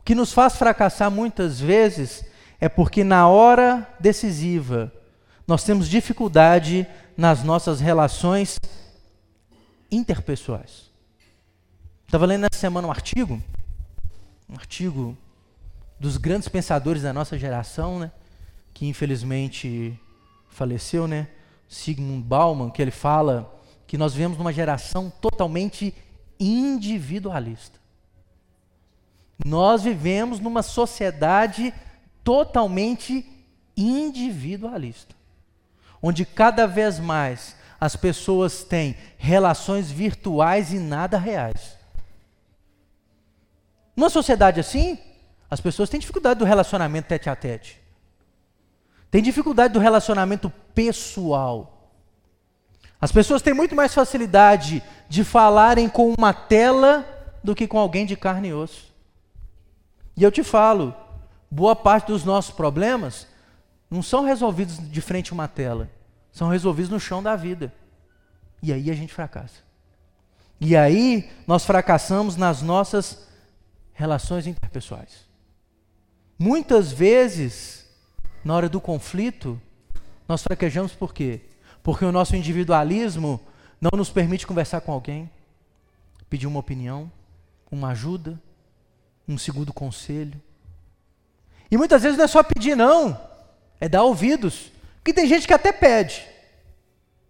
O 0.00 0.04
que 0.04 0.14
nos 0.14 0.32
faz 0.32 0.56
fracassar 0.56 1.10
muitas 1.10 1.58
vezes 1.58 2.24
é 2.60 2.68
porque 2.68 3.02
na 3.02 3.28
hora 3.28 3.88
decisiva 3.98 4.92
nós 5.46 5.64
temos 5.64 5.88
dificuldade 5.88 6.86
nas 7.16 7.42
nossas 7.42 7.80
relações 7.80 8.58
interpessoais. 9.94 10.90
Estava 12.06 12.26
lendo 12.26 12.46
essa 12.50 12.60
semana 12.60 12.86
um 12.86 12.90
artigo, 12.90 13.42
um 14.48 14.54
artigo 14.54 15.16
dos 15.98 16.16
grandes 16.16 16.48
pensadores 16.48 17.02
da 17.02 17.12
nossa 17.12 17.38
geração, 17.38 17.98
né, 17.98 18.12
que 18.72 18.86
infelizmente 18.86 19.98
faleceu, 20.48 21.06
né, 21.06 21.28
Sigmund 21.68 22.22
Bauman, 22.22 22.70
que 22.70 22.82
ele 22.82 22.90
fala 22.90 23.52
que 23.86 23.98
nós 23.98 24.12
vivemos 24.12 24.38
numa 24.38 24.52
geração 24.52 25.10
totalmente 25.20 25.94
individualista. 26.38 27.78
Nós 29.44 29.82
vivemos 29.82 30.38
numa 30.40 30.62
sociedade 30.62 31.72
totalmente 32.22 33.26
individualista, 33.76 35.14
onde 36.00 36.24
cada 36.24 36.66
vez 36.66 37.00
mais 37.00 37.56
as 37.84 37.96
pessoas 37.96 38.64
têm 38.64 38.96
relações 39.18 39.90
virtuais 39.90 40.72
e 40.72 40.78
nada 40.78 41.18
reais. 41.18 41.76
Numa 43.94 44.08
sociedade 44.08 44.58
assim, 44.58 44.98
as 45.50 45.60
pessoas 45.60 45.90
têm 45.90 46.00
dificuldade 46.00 46.38
do 46.38 46.46
relacionamento 46.46 47.08
tete 47.08 47.28
a 47.28 47.36
tete. 47.36 47.78
Tem 49.10 49.22
dificuldade 49.22 49.74
do 49.74 49.80
relacionamento 49.80 50.48
pessoal. 50.74 51.90
As 52.98 53.12
pessoas 53.12 53.42
têm 53.42 53.52
muito 53.52 53.76
mais 53.76 53.92
facilidade 53.92 54.82
de 55.06 55.22
falarem 55.22 55.86
com 55.86 56.14
uma 56.16 56.32
tela 56.32 57.06
do 57.44 57.54
que 57.54 57.68
com 57.68 57.78
alguém 57.78 58.06
de 58.06 58.16
carne 58.16 58.48
e 58.48 58.54
osso. 58.54 58.90
E 60.16 60.22
eu 60.22 60.32
te 60.32 60.42
falo, 60.42 60.96
boa 61.50 61.76
parte 61.76 62.06
dos 62.06 62.24
nossos 62.24 62.54
problemas 62.54 63.26
não 63.90 64.02
são 64.02 64.24
resolvidos 64.24 64.78
de 64.78 65.00
frente 65.02 65.32
a 65.32 65.34
uma 65.34 65.48
tela, 65.48 65.90
são 66.34 66.48
resolvidos 66.48 66.90
no 66.90 66.98
chão 66.98 67.22
da 67.22 67.36
vida. 67.36 67.72
E 68.60 68.72
aí 68.72 68.90
a 68.90 68.94
gente 68.94 69.14
fracassa. 69.14 69.62
E 70.60 70.76
aí 70.76 71.30
nós 71.46 71.64
fracassamos 71.64 72.36
nas 72.36 72.60
nossas 72.60 73.28
relações 73.92 74.44
interpessoais. 74.48 75.28
Muitas 76.36 76.90
vezes, 76.90 77.86
na 78.44 78.52
hora 78.52 78.68
do 78.68 78.80
conflito, 78.80 79.60
nós 80.26 80.42
fraquejamos 80.42 80.92
por 80.92 81.14
quê? 81.14 81.40
Porque 81.84 82.04
o 82.04 82.10
nosso 82.10 82.34
individualismo 82.34 83.40
não 83.80 83.96
nos 83.96 84.10
permite 84.10 84.46
conversar 84.46 84.80
com 84.80 84.90
alguém, 84.90 85.30
pedir 86.28 86.48
uma 86.48 86.58
opinião, 86.58 87.12
uma 87.70 87.90
ajuda, 87.90 88.40
um 89.28 89.38
segundo 89.38 89.72
conselho. 89.72 90.42
E 91.70 91.76
muitas 91.76 92.02
vezes 92.02 92.18
não 92.18 92.24
é 92.24 92.28
só 92.28 92.42
pedir, 92.42 92.76
não, 92.76 93.20
é 93.80 93.88
dar 93.88 94.02
ouvidos. 94.02 94.73
Porque 95.04 95.12
tem 95.12 95.26
gente 95.26 95.46
que 95.46 95.52
até 95.52 95.70
pede, 95.70 96.26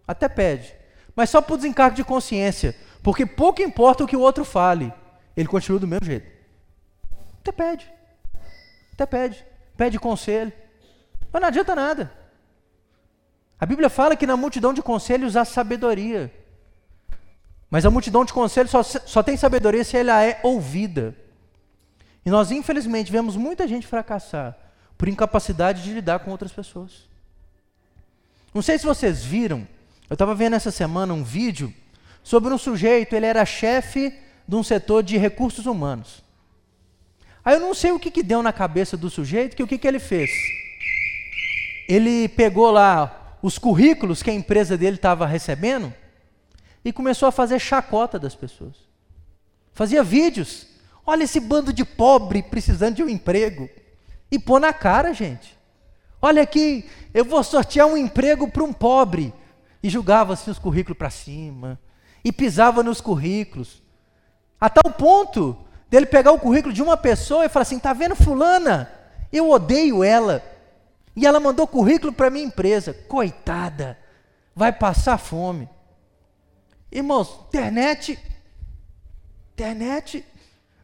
até 0.07 0.29
pede, 0.29 0.73
mas 1.17 1.29
só 1.29 1.43
por 1.43 1.57
desencargo 1.57 1.97
de 1.97 2.05
consciência, 2.05 2.77
porque 3.03 3.27
pouco 3.27 3.63
importa 3.63 4.05
o 4.05 4.07
que 4.07 4.17
o 4.17 4.21
outro 4.21 4.45
fale, 4.45 4.95
ele 5.37 5.49
continua 5.49 5.81
do 5.81 5.89
mesmo 5.89 6.07
jeito. 6.07 6.25
Até 7.41 7.51
pede. 7.51 7.93
Até 8.93 9.07
pede. 9.07 9.45
Pede 9.77 9.99
conselho. 9.99 10.53
Mas 11.33 11.43
não 11.43 11.49
adianta 11.49 11.75
nada. 11.75 12.13
A 13.59 13.67
Bíblia 13.67 13.91
fala 13.91 14.15
que 14.15 14.25
na 14.25 14.37
multidão 14.37 14.73
de 14.73 14.81
conselhos 14.81 15.37
há 15.37 15.45
sabedoria. 15.45 16.33
Mas 17.69 17.85
a 17.85 17.91
multidão 17.91 18.25
de 18.25 18.33
conselhos 18.33 18.71
só, 18.71 18.85
só 18.85 19.21
tem 19.21 19.37
sabedoria 19.37 19.83
se 19.83 19.97
ela 19.97 20.23
é 20.23 20.39
ouvida. 20.45 21.13
E 22.25 22.31
nós, 22.31 22.53
infelizmente, 22.53 23.11
vemos 23.11 23.35
muita 23.35 23.67
gente 23.67 23.85
fracassar 23.85 24.57
por 24.97 25.09
incapacidade 25.09 25.83
de 25.83 25.93
lidar 25.93 26.21
com 26.21 26.31
outras 26.31 26.53
pessoas. 26.53 27.13
Não 28.55 28.63
sei 28.63 28.79
se 28.79 28.87
vocês 28.87 29.25
viram, 29.25 29.67
eu 30.09 30.15
estava 30.15 30.33
vendo 30.33 30.55
essa 30.55 30.71
semana 30.71 31.13
um 31.13 31.25
vídeo 31.25 31.75
sobre 32.23 32.55
um 32.55 32.59
sujeito, 32.59 33.17
ele 33.17 33.27
era 33.27 33.45
chefe 33.45 34.17
de 34.47 34.55
um 34.55 34.63
setor 34.63 35.03
de 35.03 35.19
recursos 35.19 35.67
humanos. 35.67 36.23
Aí 37.45 37.55
eu 37.57 37.61
não 37.61 37.75
sei 37.75 37.91
o 37.91 37.99
que, 37.99 38.13
que 38.13 38.23
deu 38.23 38.43
na 38.43 38.53
cabeça 38.53 38.97
do 38.97 39.11
sujeito, 39.11 39.57
que 39.57 39.63
o 39.63 39.67
que, 39.67 39.77
que 39.77 39.89
ele 39.89 39.99
fez? 39.99 40.31
Ele 41.89 42.29
pegou 42.29 42.71
lá 42.71 43.37
os 43.43 43.59
currículos 43.59 44.23
que 44.23 44.31
a 44.31 44.35
empresa 44.35 44.79
dele 44.79 44.97
estava 44.97 45.27
recebendo 45.27 45.93
e 46.85 46.93
começou 46.93 47.29
a 47.29 47.33
fazer 47.33 47.59
chacota 47.59 48.19
das 48.19 48.35
pessoas. 48.35 48.77
Fazia 49.73 50.03
vídeos. 50.03 50.69
Olha 51.05 51.25
esse 51.25 51.41
bando 51.41 51.73
de 51.73 51.85
pobre 51.85 52.43
precisando 52.43 52.95
de 52.95 53.03
um 53.03 53.09
emprego. 53.09 53.69
E 54.31 54.39
pôr 54.39 54.61
na 54.61 54.73
cara, 54.73 55.13
gente. 55.13 55.54
Olha 56.25 56.41
aqui, 56.41 56.89
eu 57.13 57.23
vou 57.23 57.45
sortear 57.45 57.87
um 57.87 57.99
emprego 57.99 58.51
para 58.51 58.65
um 58.65 58.73
pobre. 58.73 59.31
E 59.83 59.91
julgava 59.91 60.33
assim 60.33 60.51
os 60.51 60.59
currículos 60.59 60.97
para 60.97 61.11
cima. 61.11 61.79
E 62.25 62.33
pisava 62.33 62.83
nos 62.83 62.99
currículos. 62.99 63.83
A 64.59 64.71
tal 64.71 64.91
ponto 64.91 65.55
dele 65.91 66.07
pegar 66.07 66.33
o 66.33 66.39
currículo 66.39 66.73
de 66.73 66.83
uma 66.83 66.97
pessoa 66.97 67.45
e 67.45 67.51
falar 67.51 67.65
assim: 67.65 67.79
tá 67.79 67.93
vendo, 67.93 68.17
Fulana? 68.17 68.91
Eu 69.31 69.51
odeio 69.51 70.03
ela. 70.03 70.43
E 71.15 71.27
ela 71.27 71.39
mandou 71.39 71.67
currículo 71.67 72.11
para 72.11 72.31
minha 72.31 72.47
empresa. 72.47 72.95
Coitada, 73.07 73.99
vai 74.57 74.73
passar 74.73 75.19
fome. 75.19 75.69
Irmãos, 76.91 77.39
internet. 77.49 78.19
Internet. 79.53 80.25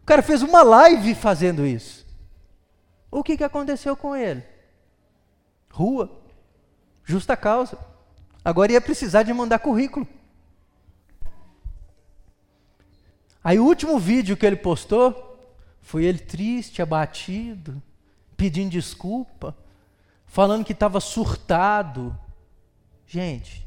O 0.03 0.05
cara 0.05 0.21
fez 0.21 0.43
uma 0.43 0.63
live 0.63 1.15
fazendo 1.15 1.67
isso. 1.67 2.07
O 3.11 3.25
que, 3.25 3.39
que 3.39 3.45
aconteceu 3.45 3.97
com 3.97 4.15
ele? 4.15 4.50
Rua. 5.71 6.21
Justa 7.05 7.37
causa. 7.37 7.79
Agora 8.45 8.73
ia 8.73 8.81
precisar 8.81 9.23
de 9.23 9.33
mandar 9.33 9.59
currículo. 9.59 10.07
Aí 13.43 13.59
o 13.59 13.65
último 13.65 13.99
vídeo 13.99 14.37
que 14.37 14.45
ele 14.45 14.57
postou 14.57 15.27
foi 15.81 16.05
ele 16.05 16.19
triste, 16.19 16.83
abatido, 16.83 17.83
pedindo 18.37 18.71
desculpa, 18.71 19.57
falando 20.27 20.65
que 20.65 20.73
estava 20.73 21.01
surtado. 21.01 22.19
Gente, 23.07 23.67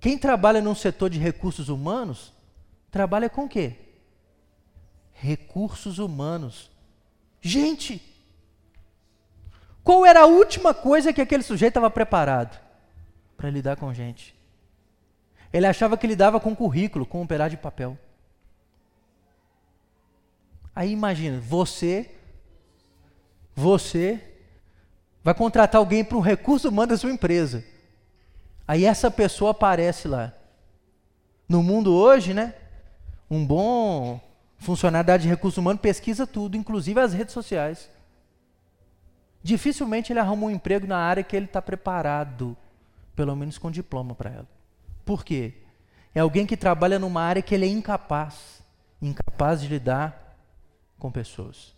quem 0.00 0.18
trabalha 0.18 0.60
num 0.60 0.74
setor 0.74 1.08
de 1.08 1.18
recursos 1.18 1.68
humanos, 1.68 2.32
trabalha 2.90 3.30
com 3.30 3.44
o 3.44 3.48
quê? 3.48 3.76
Recursos 5.12 5.98
humanos. 5.98 6.70
Gente, 7.40 8.02
qual 9.84 10.06
era 10.06 10.20
a 10.20 10.26
última 10.26 10.72
coisa 10.72 11.12
que 11.12 11.20
aquele 11.20 11.42
sujeito 11.42 11.72
estava 11.72 11.90
preparado 11.90 12.58
para 13.36 13.50
lidar 13.50 13.76
com 13.76 13.92
gente? 13.92 14.34
Ele 15.52 15.66
achava 15.66 15.96
que 15.96 16.06
lidava 16.06 16.40
com 16.40 16.54
currículo, 16.54 17.04
com 17.04 17.22
um 17.22 17.26
pedaço 17.26 17.50
de 17.50 17.56
papel. 17.56 17.98
Aí 20.74 20.90
imagina, 20.90 21.38
você, 21.38 22.10
você 23.54 24.20
vai 25.22 25.34
contratar 25.34 25.78
alguém 25.78 26.02
para 26.04 26.16
um 26.16 26.20
recurso 26.20 26.68
humano 26.68 26.90
da 26.90 26.96
sua 26.96 27.10
empresa. 27.12 27.64
Aí 28.66 28.84
essa 28.84 29.10
pessoa 29.10 29.50
aparece 29.50 30.08
lá. 30.08 30.32
No 31.48 31.62
mundo 31.62 31.92
hoje, 31.92 32.32
né? 32.32 32.54
Um 33.30 33.44
bom 33.44 34.20
funcionário 34.58 35.06
da 35.06 35.14
área 35.14 35.22
de 35.22 35.28
recurso 35.28 35.60
humano 35.60 35.78
pesquisa 35.78 36.26
tudo, 36.26 36.56
inclusive 36.56 36.98
as 36.98 37.12
redes 37.12 37.34
sociais. 37.34 37.90
Dificilmente 39.42 40.12
ele 40.12 40.20
arruma 40.20 40.46
um 40.46 40.50
emprego 40.50 40.86
na 40.86 40.98
área 40.98 41.22
que 41.22 41.34
ele 41.36 41.46
está 41.46 41.60
preparado, 41.60 42.56
pelo 43.16 43.34
menos 43.34 43.58
com 43.58 43.70
diploma 43.70 44.14
para 44.14 44.30
ela. 44.30 44.48
Por 45.04 45.24
quê? 45.24 45.54
É 46.14 46.20
alguém 46.20 46.46
que 46.46 46.56
trabalha 46.56 46.98
numa 46.98 47.22
área 47.22 47.42
que 47.42 47.54
ele 47.54 47.66
é 47.66 47.68
incapaz, 47.68 48.62
incapaz 49.00 49.60
de 49.60 49.68
lidar 49.68 50.36
com 50.98 51.10
pessoas. 51.10 51.74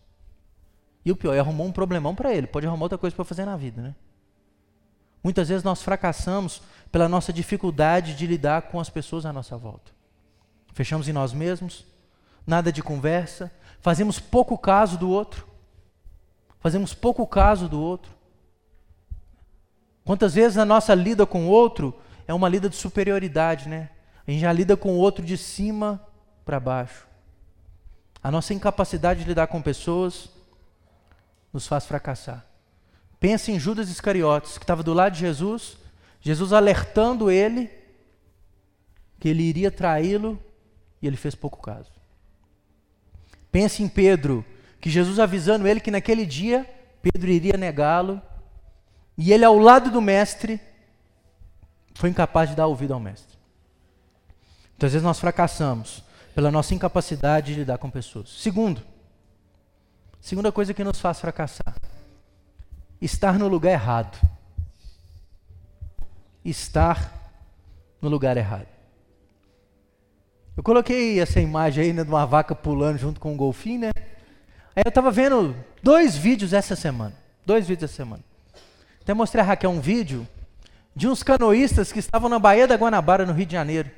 E 1.05 1.13
o 1.13 1.17
pior, 1.17 1.35
é 1.35 1.39
arrumou 1.39 1.67
um 1.67 1.73
problemão 1.73 2.15
para 2.15 2.35
ele. 2.35 2.47
Pode 2.47 2.67
arrumar 2.67 2.85
outra 2.85 2.99
coisa 2.99 3.15
para 3.15 3.25
fazer 3.25 3.45
na 3.45 3.57
vida, 3.57 3.81
né? 3.81 3.95
Muitas 5.23 5.49
vezes 5.49 5.65
nós 5.65 5.83
fracassamos 5.83 6.63
pela 6.93 7.09
nossa 7.09 7.33
dificuldade 7.33 8.15
de 8.15 8.27
lidar 8.27 8.63
com 8.63 8.79
as 8.79 8.91
pessoas 8.91 9.25
à 9.25 9.33
nossa 9.33 9.57
volta. 9.57 9.93
Fechamos 10.75 11.09
em 11.09 11.13
nós 11.13 11.33
mesmos, 11.33 11.87
nada 12.47 12.71
de 12.71 12.83
conversa, 12.83 13.51
fazemos 13.81 14.19
pouco 14.19 14.59
caso 14.59 14.99
do 14.99 15.09
outro. 15.09 15.47
Fazemos 16.65 16.95
pouco 16.95 17.27
caso 17.27 17.69
do 17.69 17.79
outro. 17.79 18.11
Quantas 20.03 20.33
vezes 20.33 20.57
a 20.57 20.65
nossa 20.65 20.95
lida 20.95 21.27
com 21.27 21.45
o 21.45 21.51
outro 21.51 21.95
é 22.27 22.33
uma 22.33 22.49
lida 22.49 22.71
de 22.71 22.77
superioridade, 22.77 23.69
né? 23.69 23.91
A 24.27 24.31
gente 24.31 24.41
já 24.41 24.51
lida 24.51 24.75
com 24.75 24.95
o 24.95 24.97
outro 24.97 25.23
de 25.23 25.37
cima 25.37 26.03
para 26.43 26.59
baixo. 26.59 27.07
A 28.23 28.31
nossa 28.31 28.55
incapacidade 28.55 29.21
de 29.21 29.29
lidar 29.29 29.49
com 29.49 29.61
pessoas 29.61 30.31
nos 31.53 31.67
faz 31.67 31.85
fracassar. 31.85 32.47
Pense 33.21 33.53
em 33.53 33.61
Judas 33.61 33.91
Iscariotes, 33.91 34.57
que 34.57 34.65
estava 34.65 34.83
do 34.83 34.95
lado 34.95 35.13
de 35.13 35.21
Jesus, 35.21 35.77
Jesus 36.23 36.51
alertando 36.51 37.31
ele 37.31 37.71
que 39.21 39.29
ele 39.29 39.43
iria 39.43 39.71
traí-lo 39.71 40.43
e 41.03 41.07
ele 41.07 41.19
fez 41.19 41.35
pouco 41.35 41.61
caso. 41.61 41.93
Pense 43.53 43.83
em 43.83 43.89
Pedro, 43.89 44.43
que 44.85 44.91
Jesus 44.91 45.19
avisando 45.19 45.67
ele 45.67 45.81
que 45.81 45.91
naquele 45.91 46.27
dia 46.27 46.71
Pedro 47.01 47.31
iria 47.31 47.57
negá-lo, 47.57 48.21
e 49.17 49.33
ele 49.33 49.43
ao 49.43 49.59
lado 49.59 49.91
do 49.91 49.99
mestre 49.99 50.61
foi 51.95 52.11
incapaz 52.11 52.51
de 52.51 52.55
dar 52.55 52.67
ouvido 52.67 52.93
ao 52.93 53.01
mestre. 53.01 53.35
Então, 54.77 54.87
às 54.87 54.93
vezes 54.93 55.03
nós 55.03 55.19
fracassamos 55.19 56.05
pela 56.35 56.51
nossa 56.51 56.75
incapacidade 56.75 57.55
de 57.55 57.61
lidar 57.61 57.79
com 57.79 57.89
pessoas. 57.89 58.29
Segundo, 58.29 58.83
segunda 60.21 60.53
coisa 60.53 60.75
que 60.75 60.85
nos 60.85 61.01
faz 61.01 61.19
fracassar, 61.19 61.75
estar 63.01 63.39
no 63.39 63.49
lugar 63.49 63.73
errado. 63.73 64.21
Estar 66.45 67.33
no 68.03 68.11
lugar 68.11 68.37
errado. 68.37 68.69
Eu 70.55 70.63
coloquei 70.63 71.21
essa 71.21 71.41
imagem 71.41 71.85
aí 71.85 71.93
né, 71.95 72.05
de 72.05 72.11
uma 72.11 72.27
vaca 72.27 72.55
pulando 72.55 72.99
junto 72.99 73.19
com 73.19 73.33
um 73.33 73.37
golfinho, 73.37 73.81
né? 73.81 74.14
Aí 74.77 74.83
eu 74.85 74.89
estava 74.89 75.11
vendo 75.11 75.55
dois 75.83 76.17
vídeos 76.17 76.53
essa 76.53 76.75
semana. 76.75 77.15
Dois 77.47 77.67
vídeos 77.67 77.91
essa 77.91 78.03
semana. 78.03 78.23
Até 79.01 79.15
mostrei 79.15 79.43
a 79.43 79.47
Raquel 79.47 79.71
um 79.71 79.81
vídeo 79.81 80.27
de 80.97 81.09
uns 81.09 81.23
canoístas 81.23 81.93
que 81.93 81.99
estavam 81.99 82.29
na 82.29 82.39
Baía 82.39 82.67
da 82.67 82.77
Guanabara, 82.77 83.27
no 83.27 83.33
Rio 83.33 83.47
de 83.47 83.53
Janeiro. 83.53 83.91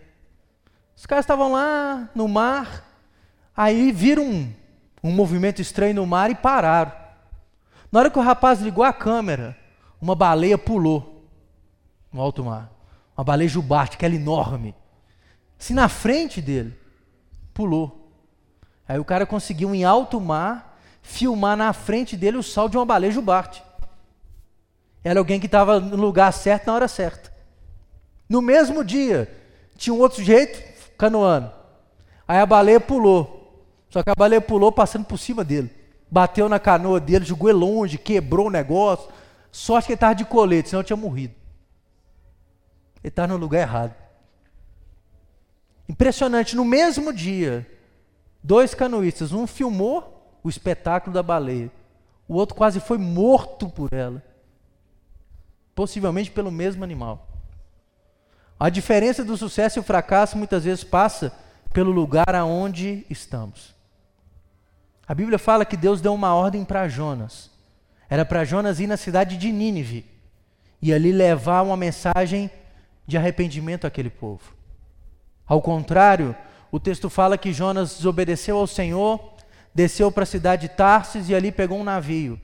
Os 0.96 1.06
caras 1.06 1.24
estavam 1.24 1.52
lá 1.52 2.08
no 2.14 2.26
mar, 2.26 2.84
aí 3.54 3.92
viram 3.92 4.24
um, 4.24 4.52
um 5.02 5.12
movimento 5.12 5.60
estranho 5.60 5.94
no 5.94 6.06
mar 6.06 6.30
e 6.30 6.34
pararam. 6.34 6.92
Na 7.92 8.00
hora 8.00 8.10
que 8.10 8.18
o 8.18 8.22
rapaz 8.22 8.60
ligou 8.60 8.82
a 8.82 8.92
câmera, 8.92 9.56
uma 10.00 10.14
baleia 10.14 10.58
pulou 10.58 11.28
no 12.12 12.20
alto 12.20 12.44
mar. 12.44 12.70
Uma 13.16 13.24
baleia 13.24 13.48
jubarte, 13.48 13.96
aquela 13.96 14.14
enorme. 14.14 14.74
Assim 15.58 15.74
na 15.74 15.88
frente 15.88 16.40
dele, 16.42 16.78
pulou. 17.54 18.05
Aí 18.88 18.98
o 18.98 19.04
cara 19.04 19.26
conseguiu 19.26 19.74
em 19.74 19.84
alto 19.84 20.20
mar 20.20 20.78
filmar 21.02 21.56
na 21.56 21.72
frente 21.72 22.16
dele 22.16 22.36
o 22.36 22.42
sal 22.42 22.68
de 22.68 22.76
uma 22.76 22.84
baleia 22.84 23.12
jubarte. 23.12 23.62
Era 25.02 25.20
alguém 25.20 25.38
que 25.38 25.46
estava 25.46 25.78
no 25.78 25.96
lugar 25.96 26.32
certo 26.32 26.66
na 26.66 26.74
hora 26.74 26.88
certa. 26.88 27.32
No 28.28 28.42
mesmo 28.42 28.84
dia, 28.84 29.32
tinha 29.76 29.94
um 29.94 30.00
outro 30.00 30.22
jeito, 30.22 30.60
canoando. 30.98 31.50
Aí 32.26 32.38
a 32.38 32.46
baleia 32.46 32.80
pulou. 32.80 33.64
Só 33.88 34.02
que 34.02 34.10
a 34.10 34.14
baleia 34.16 34.40
pulou 34.40 34.72
passando 34.72 35.04
por 35.04 35.18
cima 35.18 35.44
dele. 35.44 35.70
Bateu 36.10 36.48
na 36.48 36.58
canoa 36.58 36.98
dele, 36.98 37.24
jogou 37.24 37.48
ele 37.48 37.58
longe, 37.58 37.98
quebrou 37.98 38.48
o 38.48 38.50
negócio. 38.50 39.08
Sorte 39.52 39.86
que 39.86 39.92
ele 39.92 39.96
estava 39.96 40.14
de 40.14 40.24
colete, 40.24 40.70
senão 40.70 40.82
tinha 40.82 40.96
morrido. 40.96 41.34
Ele 43.02 43.08
estava 43.08 43.28
no 43.28 43.36
lugar 43.36 43.60
errado. 43.60 43.94
Impressionante, 45.88 46.56
no 46.56 46.64
mesmo 46.64 47.12
dia, 47.12 47.64
dois 48.46 48.74
canoístas, 48.74 49.32
um 49.32 49.44
filmou 49.46 50.38
o 50.42 50.48
espetáculo 50.48 51.12
da 51.12 51.22
baleia, 51.22 51.70
o 52.28 52.34
outro 52.34 52.54
quase 52.54 52.78
foi 52.78 52.96
morto 52.96 53.68
por 53.68 53.92
ela. 53.92 54.22
Possivelmente 55.74 56.30
pelo 56.30 56.50
mesmo 56.50 56.84
animal. 56.84 57.28
A 58.58 58.70
diferença 58.70 59.24
do 59.24 59.36
sucesso 59.36 59.78
e 59.78 59.80
o 59.80 59.84
fracasso 59.84 60.38
muitas 60.38 60.64
vezes 60.64 60.84
passa 60.84 61.32
pelo 61.72 61.90
lugar 61.90 62.34
aonde 62.34 63.04
estamos. 63.10 63.74
A 65.06 65.12
Bíblia 65.12 65.38
fala 65.38 65.64
que 65.64 65.76
Deus 65.76 66.00
deu 66.00 66.14
uma 66.14 66.34
ordem 66.34 66.64
para 66.64 66.88
Jonas. 66.88 67.50
Era 68.08 68.24
para 68.24 68.44
Jonas 68.44 68.80
ir 68.80 68.86
na 68.86 68.96
cidade 68.96 69.36
de 69.36 69.52
Nínive 69.52 70.06
e 70.80 70.94
ali 70.94 71.12
levar 71.12 71.62
uma 71.62 71.76
mensagem 71.76 72.50
de 73.06 73.18
arrependimento 73.18 73.86
àquele 73.86 74.10
povo. 74.10 74.54
Ao 75.46 75.60
contrário, 75.60 76.34
o 76.76 76.80
texto 76.80 77.08
fala 77.08 77.38
que 77.38 77.54
Jonas 77.54 77.96
desobedeceu 77.96 78.58
ao 78.58 78.66
Senhor, 78.66 79.32
desceu 79.74 80.12
para 80.12 80.24
a 80.24 80.26
cidade 80.26 80.68
de 80.68 80.74
Tarsis 80.74 81.30
e 81.30 81.34
ali 81.34 81.50
pegou 81.50 81.78
um 81.78 81.82
navio. 81.82 82.38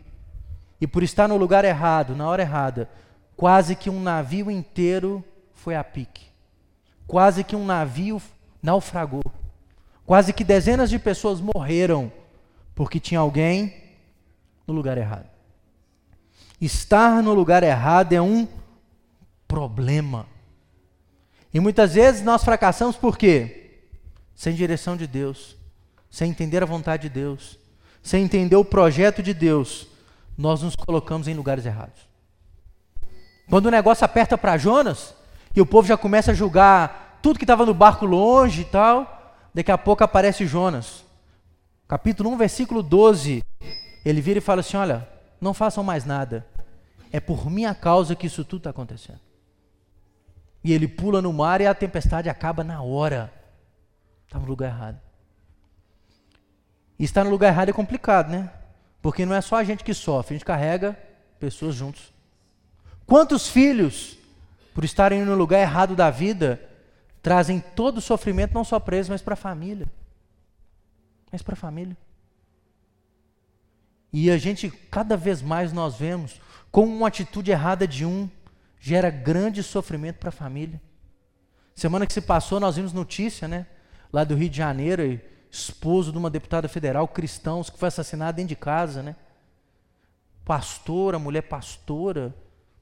E 0.81 0.87
por 0.87 1.03
estar 1.03 1.29
no 1.29 1.37
lugar 1.37 1.67
errado, 1.67 2.17
na 2.17 2.27
hora 2.27 2.41
errada, 2.41 2.89
quase 3.37 3.77
que 3.77 3.91
um 3.91 4.01
navio 4.01 4.51
inteiro 4.51 5.23
foi 5.53 5.77
a 5.77 5.85
pique. 5.85 6.29
Quase 7.07 7.45
que 7.45 7.55
um 7.55 7.67
navio 7.67 8.23
naufragou. 8.63 9.23
Quase 10.07 10.33
que 10.33 10.45
dezenas 10.45 10.89
de 10.89 10.99
pessoas 10.99 11.39
morreram 11.39 12.11
porque 12.75 12.99
tinha 12.99 13.21
alguém 13.21 13.75
no 14.67 14.73
lugar 14.73 14.97
errado. 14.97 15.29
Estar 16.59 17.23
no 17.23 17.35
lugar 17.35 17.63
errado 17.63 18.15
é 18.15 18.23
um 18.23 18.49
problema. 19.47 20.27
E 21.53 21.61
muitas 21.61 21.93
vezes 21.93 22.23
nós 22.23 22.43
fracassamos 22.43 22.97
por 22.97 23.19
quê? 23.19 23.62
Sem 24.35 24.55
direção 24.55 24.97
de 24.97 25.07
Deus, 25.07 25.57
sem 26.11 26.31
entender 26.31 26.63
a 26.63 26.67
vontade 26.67 27.03
de 27.03 27.09
Deus, 27.09 27.59
sem 28.03 28.25
entender 28.25 28.57
o 28.57 28.65
projeto 28.65 29.23
de 29.23 29.33
Deus, 29.33 29.87
nós 30.37 30.63
nos 30.63 30.75
colocamos 30.75 31.29
em 31.29 31.35
lugares 31.35 31.67
errados. 31.67 32.09
Quando 33.49 33.67
o 33.67 33.71
negócio 33.71 34.05
aperta 34.05 34.37
para 34.37 34.57
Jonas, 34.57 35.15
e 35.55 35.61
o 35.61 35.67
povo 35.67 35.87
já 35.87 35.97
começa 35.97 36.31
a 36.31 36.35
julgar 36.35 37.19
tudo 37.23 37.39
que 37.39 37.45
estava 37.45 37.67
no 37.67 37.75
barco 37.75 38.07
longe 38.07 38.63
e 38.63 38.65
tal, 38.65 39.37
daqui 39.55 39.71
a 39.71 39.79
pouco 39.79 40.03
aparece 40.03 40.47
Jonas. 40.47 41.05
Capítulo 41.87 42.31
1, 42.31 42.37
versículo 42.39 42.83
12. 42.83 43.43
Ele 44.05 44.21
vira 44.21 44.39
e 44.39 44.43
fala 44.43 44.61
assim: 44.61 44.77
Olha, 44.77 45.09
não 45.41 45.53
façam 45.53 45.85
mais 45.85 46.05
nada. 46.05 46.47
É 47.13 47.21
por 47.21 47.51
minha 47.51 47.75
causa 47.75 48.17
que 48.17 48.27
isso 48.27 48.45
tudo 48.45 48.61
está 48.61 48.71
acontecendo. 48.71 49.21
E 50.65 50.73
ele 50.73 50.89
pula 50.89 51.21
no 51.21 51.33
mar 51.33 51.61
e 51.61 51.67
a 51.67 51.75
tempestade 51.75 52.29
acaba 52.29 52.65
na 52.65 52.83
hora. 52.83 53.33
Está 54.33 54.41
no 54.41 54.47
lugar 54.47 54.69
errado. 54.69 54.99
E 56.99 57.05
estar 57.05 57.23
no 57.23 57.29
lugar 57.29 57.49
errado 57.49 57.69
é 57.69 57.73
complicado, 57.73 58.31
né? 58.31 58.51
Porque 59.03 59.27
não 59.27 59.35
é 59.35 59.43
só 59.43 59.57
a 59.57 59.65
gente 59.65 59.85
que 59.85 59.93
sofre, 59.93 60.35
a 60.35 60.39
gente 60.39 60.47
carrega 60.47 60.99
pessoas 61.39 61.75
juntos. 61.75 62.15
Quantos 63.05 63.47
filhos, 63.47 64.17
por 64.73 64.85
estarem 64.85 65.23
no 65.23 65.35
lugar 65.35 65.61
errado 65.61 65.95
da 65.95 66.09
vida, 66.09 66.59
trazem 67.21 67.61
todo 67.61 67.99
o 67.99 68.01
sofrimento, 68.01 68.55
não 68.55 68.65
só 68.65 68.81
para 68.81 68.97
eles, 68.97 69.11
mas 69.11 69.21
para 69.21 69.35
a 69.35 69.37
família? 69.37 69.87
Mas 71.31 71.43
para 71.43 71.53
a 71.53 71.57
família. 71.57 71.97
E 74.11 74.31
a 74.31 74.39
gente, 74.39 74.71
cada 74.91 75.15
vez 75.15 75.43
mais 75.43 75.75
nós 75.75 75.97
vemos 75.97 76.41
como 76.71 76.91
uma 76.91 77.09
atitude 77.09 77.51
errada 77.51 77.87
de 77.87 78.07
um 78.07 78.31
gera 78.81 79.11
grande 79.11 79.63
sofrimento 79.63 80.17
para 80.17 80.31
a 80.31 80.33
família. 80.33 80.81
Semana 81.75 82.07
que 82.07 82.15
se 82.15 82.23
passou, 82.23 82.59
nós 82.59 82.77
vimos 82.77 82.95
notícia, 82.95 83.47
né? 83.47 83.67
Lá 84.13 84.25
do 84.25 84.35
Rio 84.35 84.51
de 84.51 84.57
Janeiro, 84.57 85.21
esposo 85.51 86.13
de 86.13 86.19
uma 86.19 86.31
deputada 86.31 86.69
federal, 86.69 87.09
cristãos, 87.09 87.71
que 87.71 87.79
foi 87.79 87.89
assassinado 87.89 88.37
dentro 88.37 88.51
de 88.51 88.57
casa, 88.57 89.03
né? 89.03 89.17
Pastora, 90.45 91.19
mulher 91.19 91.43
pastora, 91.43 92.35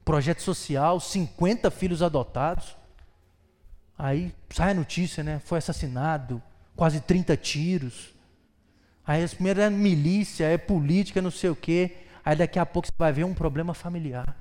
projeto 0.03 0.41
social, 0.41 0.99
50 0.99 1.71
filhos 1.71 2.01
adotados. 2.01 2.75
Aí 3.97 4.33
sai 4.49 4.71
a 4.71 4.73
notícia, 4.75 5.23
né? 5.23 5.39
Foi 5.45 5.59
assassinado, 5.59 6.41
quase 6.75 6.99
30 6.99 7.37
tiros. 7.37 8.13
Aí 9.05 9.23
as 9.23 9.33
primeiras 9.33 9.65
é 9.65 9.69
milícia, 9.69 10.45
é 10.45 10.57
política, 10.57 11.21
não 11.21 11.31
sei 11.31 11.49
o 11.49 11.55
quê. 11.55 11.97
Aí 12.25 12.35
daqui 12.35 12.59
a 12.59 12.65
pouco 12.65 12.87
você 12.87 12.93
vai 12.97 13.11
ver 13.11 13.23
um 13.23 13.33
problema 13.33 13.73
familiar. 13.73 14.35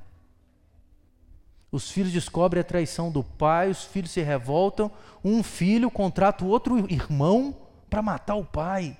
Os 1.73 1.91
filhos 1.91 2.13
descobrem 2.13 2.61
a 2.61 2.65
traição 2.65 3.11
do 3.11 3.23
pai, 3.23 3.71
os 3.71 3.85
filhos 3.85 4.11
se 4.11 4.21
revoltam, 4.21 4.91
um 5.25 5.43
filho 5.43 5.91
contrata 5.91 6.45
o 6.45 6.49
outro 6.49 6.79
irmão 6.91 7.57
para 7.89 8.03
matar 8.03 8.35
o 8.35 8.45
pai. 8.45 8.97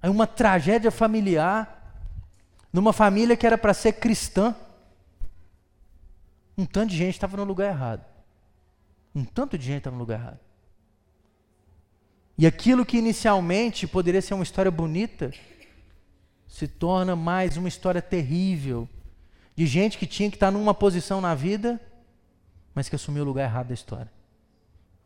Aí 0.00 0.08
uma 0.08 0.26
tragédia 0.26 0.90
familiar, 0.90 2.04
numa 2.72 2.92
família 2.92 3.36
que 3.36 3.46
era 3.46 3.58
para 3.58 3.74
ser 3.74 3.94
cristã. 3.94 4.54
Um 6.56 6.64
tanto 6.64 6.90
de 6.90 6.96
gente 6.96 7.14
estava 7.14 7.36
no 7.36 7.44
lugar 7.44 7.68
errado. 7.72 8.04
Um 9.14 9.24
tanto 9.24 9.58
de 9.58 9.64
gente 9.64 9.78
estava 9.78 9.96
no 9.96 10.02
lugar 10.02 10.20
errado. 10.20 10.40
E 12.36 12.46
aquilo 12.46 12.84
que 12.84 12.98
inicialmente 12.98 13.86
poderia 13.86 14.20
ser 14.20 14.34
uma 14.34 14.42
história 14.42 14.70
bonita, 14.70 15.32
se 16.46 16.68
torna 16.68 17.16
mais 17.16 17.56
uma 17.56 17.68
história 17.68 18.02
terrível, 18.02 18.88
de 19.54 19.66
gente 19.66 19.98
que 19.98 20.06
tinha 20.06 20.30
que 20.30 20.36
estar 20.36 20.50
numa 20.50 20.74
posição 20.74 21.20
na 21.20 21.34
vida, 21.34 21.80
mas 22.74 22.88
que 22.88 22.96
assumiu 22.96 23.22
o 23.22 23.26
lugar 23.26 23.44
errado 23.44 23.68
da 23.68 23.74
história. 23.74 24.10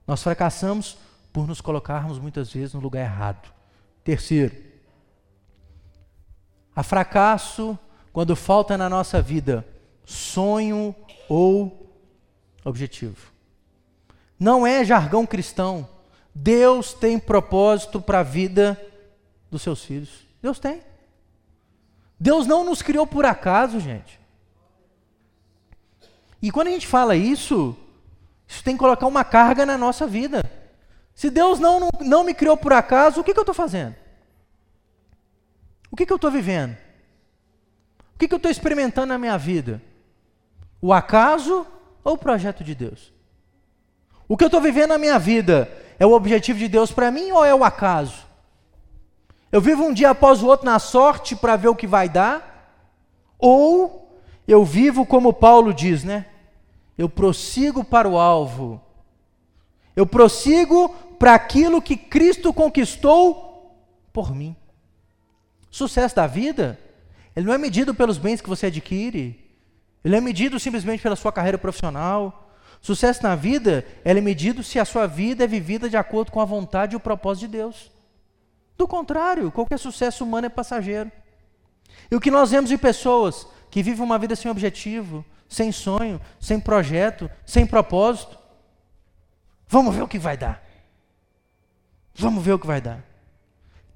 Nós 0.06 0.22
fracassamos 0.22 0.96
por 1.32 1.46
nos 1.46 1.60
colocarmos 1.60 2.18
muitas 2.18 2.50
vezes 2.52 2.74
no 2.74 2.80
lugar 2.80 3.02
errado. 3.02 3.52
Terceiro, 4.02 4.56
há 6.74 6.82
fracasso 6.82 7.78
quando 8.12 8.34
falta 8.34 8.78
na 8.78 8.88
nossa 8.88 9.20
vida 9.20 9.66
sonho 10.04 10.94
ou 11.28 11.92
objetivo. 12.64 13.30
Não 14.40 14.66
é 14.66 14.84
jargão 14.84 15.26
cristão. 15.26 15.88
Deus 16.34 16.94
tem 16.94 17.18
propósito 17.18 18.00
para 18.00 18.20
a 18.20 18.22
vida 18.22 18.80
dos 19.50 19.62
seus 19.62 19.84
filhos. 19.84 20.26
Deus 20.40 20.58
tem. 20.58 20.80
Deus 22.18 22.46
não 22.46 22.64
nos 22.64 22.80
criou 22.80 23.06
por 23.06 23.26
acaso, 23.26 23.78
gente. 23.78 24.17
E 26.40 26.50
quando 26.50 26.68
a 26.68 26.70
gente 26.70 26.86
fala 26.86 27.16
isso, 27.16 27.76
isso 28.46 28.62
tem 28.62 28.74
que 28.74 28.80
colocar 28.80 29.06
uma 29.06 29.24
carga 29.24 29.66
na 29.66 29.76
nossa 29.76 30.06
vida. 30.06 30.42
Se 31.14 31.30
Deus 31.30 31.58
não, 31.58 31.80
não, 31.80 31.90
não 32.00 32.24
me 32.24 32.32
criou 32.32 32.56
por 32.56 32.72
acaso, 32.72 33.20
o 33.20 33.24
que, 33.24 33.32
que 33.32 33.38
eu 33.38 33.42
estou 33.42 33.54
fazendo? 33.54 33.94
O 35.90 35.96
que, 35.96 36.06
que 36.06 36.12
eu 36.12 36.16
estou 36.16 36.30
vivendo? 36.30 36.76
O 38.14 38.18
que, 38.18 38.28
que 38.28 38.34
eu 38.34 38.38
estou 38.38 38.50
experimentando 38.50 39.08
na 39.08 39.18
minha 39.18 39.36
vida? 39.36 39.82
O 40.80 40.92
acaso 40.92 41.66
ou 42.04 42.14
o 42.14 42.18
projeto 42.18 42.62
de 42.62 42.74
Deus? 42.74 43.12
O 44.28 44.36
que 44.36 44.44
eu 44.44 44.48
estou 44.48 44.60
vivendo 44.60 44.90
na 44.90 44.98
minha 44.98 45.18
vida 45.18 45.70
é 45.98 46.06
o 46.06 46.12
objetivo 46.12 46.58
de 46.58 46.68
Deus 46.68 46.92
para 46.92 47.10
mim 47.10 47.32
ou 47.32 47.44
é 47.44 47.54
o 47.54 47.64
acaso? 47.64 48.26
Eu 49.50 49.60
vivo 49.60 49.84
um 49.84 49.92
dia 49.92 50.10
após 50.10 50.42
o 50.42 50.46
outro 50.46 50.66
na 50.66 50.78
sorte 50.78 51.34
para 51.34 51.56
ver 51.56 51.68
o 51.68 51.74
que 51.74 51.86
vai 51.86 52.08
dar? 52.08 52.86
Ou 53.38 54.07
eu 54.48 54.64
vivo 54.64 55.04
como 55.04 55.32
Paulo 55.32 55.74
diz, 55.74 56.02
né? 56.02 56.24
Eu 56.96 57.08
prossigo 57.08 57.84
para 57.84 58.08
o 58.08 58.18
alvo. 58.18 58.80
Eu 59.94 60.06
prossigo 60.06 60.88
para 61.18 61.34
aquilo 61.34 61.82
que 61.82 61.96
Cristo 61.96 62.52
conquistou 62.52 63.76
por 64.12 64.34
mim. 64.34 64.56
Sucesso 65.70 66.16
da 66.16 66.26
vida, 66.26 66.78
ele 67.36 67.46
não 67.46 67.52
é 67.52 67.58
medido 67.58 67.94
pelos 67.94 68.16
bens 68.16 68.40
que 68.40 68.48
você 68.48 68.66
adquire. 68.66 69.44
Ele 70.02 70.16
é 70.16 70.20
medido 70.20 70.58
simplesmente 70.58 71.02
pela 71.02 71.14
sua 71.14 71.30
carreira 71.30 71.58
profissional. 71.58 72.50
Sucesso 72.80 73.22
na 73.22 73.34
vida, 73.34 73.84
ele 74.04 74.20
é 74.20 74.22
medido 74.22 74.62
se 74.62 74.78
a 74.78 74.84
sua 74.84 75.06
vida 75.06 75.44
é 75.44 75.46
vivida 75.46 75.90
de 75.90 75.96
acordo 75.96 76.32
com 76.32 76.40
a 76.40 76.44
vontade 76.44 76.94
e 76.94 76.96
o 76.96 77.00
propósito 77.00 77.46
de 77.46 77.58
Deus. 77.58 77.90
Do 78.78 78.88
contrário, 78.88 79.52
qualquer 79.52 79.78
sucesso 79.78 80.24
humano 80.24 80.46
é 80.46 80.48
passageiro. 80.50 81.10
E 82.10 82.16
o 82.16 82.20
que 82.20 82.30
nós 82.30 82.50
vemos 82.50 82.70
de 82.70 82.78
pessoas 82.78 83.46
que 83.70 83.82
vivem 83.82 84.04
uma 84.04 84.18
vida 84.18 84.34
sem 84.34 84.50
objetivo, 84.50 85.24
sem 85.48 85.72
sonho, 85.72 86.20
sem 86.40 86.60
projeto, 86.60 87.30
sem 87.46 87.66
propósito. 87.66 88.38
Vamos 89.66 89.94
ver 89.94 90.02
o 90.02 90.08
que 90.08 90.18
vai 90.18 90.36
dar. 90.36 90.62
Vamos 92.14 92.44
ver 92.44 92.52
o 92.52 92.58
que 92.58 92.66
vai 92.66 92.80
dar. 92.80 93.04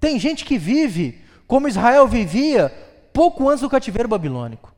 Tem 0.00 0.18
gente 0.18 0.44
que 0.44 0.58
vive 0.58 1.22
como 1.46 1.68
Israel 1.68 2.08
vivia 2.08 2.70
pouco 3.12 3.48
antes 3.48 3.60
do 3.60 3.70
cativeiro 3.70 4.08
babilônico. 4.08 4.72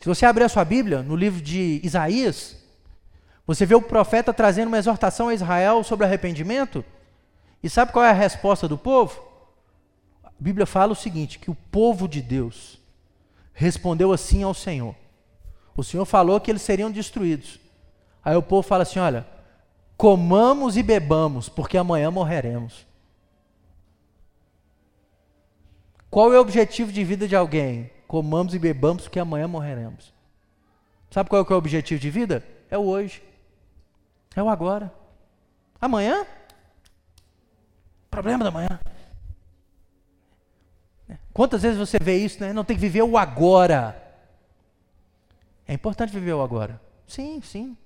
Se 0.00 0.08
você 0.08 0.26
abrir 0.26 0.44
a 0.44 0.48
sua 0.48 0.64
Bíblia, 0.64 1.02
no 1.02 1.14
livro 1.14 1.40
de 1.40 1.80
Isaías, 1.84 2.56
você 3.46 3.64
vê 3.64 3.74
o 3.74 3.82
profeta 3.82 4.32
trazendo 4.32 4.68
uma 4.68 4.78
exortação 4.78 5.28
a 5.28 5.34
Israel 5.34 5.84
sobre 5.84 6.04
arrependimento. 6.04 6.84
E 7.62 7.70
sabe 7.70 7.92
qual 7.92 8.04
é 8.04 8.10
a 8.10 8.14
resposta 8.14 8.66
do 8.66 8.76
povo? 8.76 9.22
A 10.24 10.30
Bíblia 10.40 10.66
fala 10.66 10.92
o 10.92 10.96
seguinte: 10.96 11.38
que 11.38 11.50
o 11.50 11.54
povo 11.54 12.08
de 12.08 12.20
Deus 12.20 12.81
respondeu 13.52 14.12
assim 14.12 14.42
ao 14.42 14.54
Senhor. 14.54 14.94
O 15.76 15.82
Senhor 15.82 16.04
falou 16.04 16.40
que 16.40 16.50
eles 16.50 16.62
seriam 16.62 16.90
destruídos. 16.90 17.58
Aí 18.24 18.36
o 18.36 18.42
povo 18.42 18.62
fala 18.62 18.82
assim: 18.82 18.98
olha, 18.98 19.26
comamos 19.96 20.76
e 20.76 20.82
bebamos, 20.82 21.48
porque 21.48 21.76
amanhã 21.76 22.10
morreremos. 22.10 22.86
Qual 26.10 26.32
é 26.32 26.38
o 26.38 26.42
objetivo 26.42 26.92
de 26.92 27.02
vida 27.04 27.26
de 27.26 27.34
alguém? 27.34 27.90
Comamos 28.06 28.54
e 28.54 28.58
bebamos, 28.58 29.04
porque 29.04 29.18
amanhã 29.18 29.48
morreremos. 29.48 30.12
Sabe 31.10 31.30
qual 31.30 31.46
é 31.48 31.52
o 31.52 31.56
objetivo 31.56 32.00
de 32.00 32.10
vida? 32.10 32.44
É 32.70 32.76
o 32.76 32.82
hoje. 32.82 33.22
É 34.36 34.42
o 34.42 34.48
agora. 34.48 34.92
Amanhã 35.80 36.26
Problema 38.12 38.44
da 38.44 38.50
manhã. 38.50 38.78
Quantas 41.32 41.62
vezes 41.62 41.78
você 41.78 41.98
vê 42.00 42.16
isso, 42.16 42.40
né? 42.40 42.52
Não 42.52 42.64
tem 42.64 42.76
que 42.76 42.82
viver 42.82 43.02
o 43.02 43.16
agora. 43.16 44.00
É 45.66 45.74
importante 45.74 46.12
viver 46.12 46.32
o 46.32 46.42
agora. 46.42 46.80
Sim, 47.06 47.40
sim. 47.42 47.76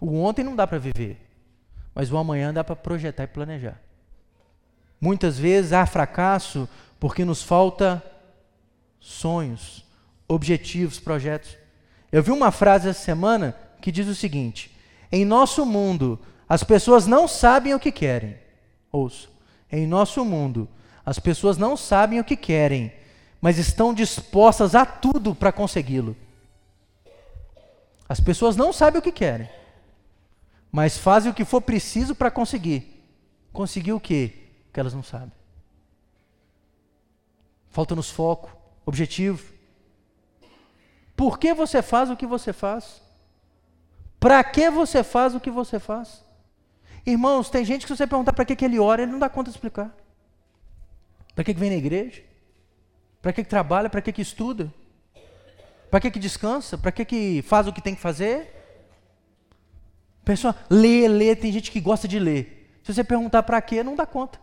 O 0.00 0.20
ontem 0.20 0.44
não 0.44 0.54
dá 0.54 0.66
para 0.66 0.78
viver, 0.78 1.18
mas 1.94 2.12
o 2.12 2.16
amanhã 2.16 2.52
dá 2.52 2.62
para 2.62 2.76
projetar 2.76 3.24
e 3.24 3.28
planejar. 3.28 3.80
Muitas 5.00 5.38
vezes 5.38 5.72
há 5.72 5.86
fracasso 5.86 6.68
porque 6.98 7.24
nos 7.24 7.42
falta 7.42 8.02
sonhos, 9.00 9.84
objetivos, 10.28 10.98
projetos. 10.98 11.56
Eu 12.10 12.22
vi 12.22 12.30
uma 12.30 12.50
frase 12.50 12.88
essa 12.88 13.02
semana 13.02 13.56
que 13.80 13.92
diz 13.92 14.06
o 14.08 14.14
seguinte: 14.14 14.70
Em 15.10 15.24
nosso 15.24 15.64
mundo, 15.64 16.18
as 16.48 16.62
pessoas 16.62 17.06
não 17.06 17.26
sabem 17.26 17.74
o 17.74 17.80
que 17.80 17.92
querem, 17.92 18.36
Ouça. 18.90 19.28
Em 19.70 19.86
nosso 19.86 20.24
mundo, 20.24 20.68
as 21.06 21.20
pessoas 21.20 21.56
não 21.56 21.76
sabem 21.76 22.18
o 22.18 22.24
que 22.24 22.36
querem, 22.36 22.92
mas 23.40 23.58
estão 23.58 23.94
dispostas 23.94 24.74
a 24.74 24.84
tudo 24.84 25.36
para 25.36 25.52
consegui-lo. 25.52 26.16
As 28.08 28.18
pessoas 28.18 28.56
não 28.56 28.72
sabem 28.72 28.98
o 28.98 29.02
que 29.02 29.12
querem, 29.12 29.48
mas 30.72 30.98
fazem 30.98 31.30
o 31.30 31.34
que 31.34 31.44
for 31.44 31.60
preciso 31.62 32.12
para 32.12 32.28
conseguir. 32.28 32.92
Conseguir 33.52 33.92
o 33.92 34.00
quê? 34.00 34.32
Que 34.72 34.80
elas 34.80 34.92
não 34.92 35.02
sabem. 35.02 35.32
Falta-nos 37.70 38.10
foco, 38.10 38.50
objetivo. 38.84 39.54
Por 41.14 41.38
que 41.38 41.54
você 41.54 41.82
faz 41.82 42.10
o 42.10 42.16
que 42.16 42.26
você 42.26 42.52
faz? 42.52 43.00
Para 44.18 44.42
que 44.42 44.68
você 44.70 45.04
faz 45.04 45.36
o 45.36 45.40
que 45.40 45.50
você 45.52 45.78
faz? 45.78 46.24
Irmãos, 47.06 47.48
tem 47.48 47.64
gente 47.64 47.82
que 47.82 47.92
se 47.92 47.96
você 47.96 48.06
perguntar 48.08 48.32
para 48.32 48.44
que, 48.44 48.56
que 48.56 48.64
ele 48.64 48.80
ora, 48.80 49.02
ele 49.02 49.12
não 49.12 49.20
dá 49.20 49.28
conta 49.28 49.50
de 49.50 49.56
explicar. 49.56 49.94
Para 51.36 51.44
que, 51.44 51.54
que 51.54 51.60
vem 51.60 51.70
na 51.70 51.76
igreja? 51.76 52.20
Para 53.22 53.32
que, 53.32 53.44
que 53.44 53.48
trabalha? 53.48 53.88
Para 53.88 54.02
que, 54.02 54.10
que 54.12 54.20
estuda? 54.20 54.72
Para 55.88 56.00
que, 56.00 56.10
que 56.10 56.18
descansa? 56.18 56.76
Para 56.76 56.90
que, 56.90 57.04
que 57.04 57.42
faz 57.42 57.68
o 57.68 57.72
que 57.72 57.80
tem 57.80 57.94
que 57.94 58.00
fazer? 58.00 58.52
Pessoa, 60.24 60.56
lê, 60.68 61.06
lê, 61.06 61.36
tem 61.36 61.52
gente 61.52 61.70
que 61.70 61.80
gosta 61.80 62.08
de 62.08 62.18
ler. 62.18 62.80
Se 62.82 62.92
você 62.92 63.04
perguntar 63.04 63.44
para 63.44 63.62
quê, 63.62 63.84
não 63.84 63.94
dá 63.94 64.04
conta. 64.04 64.40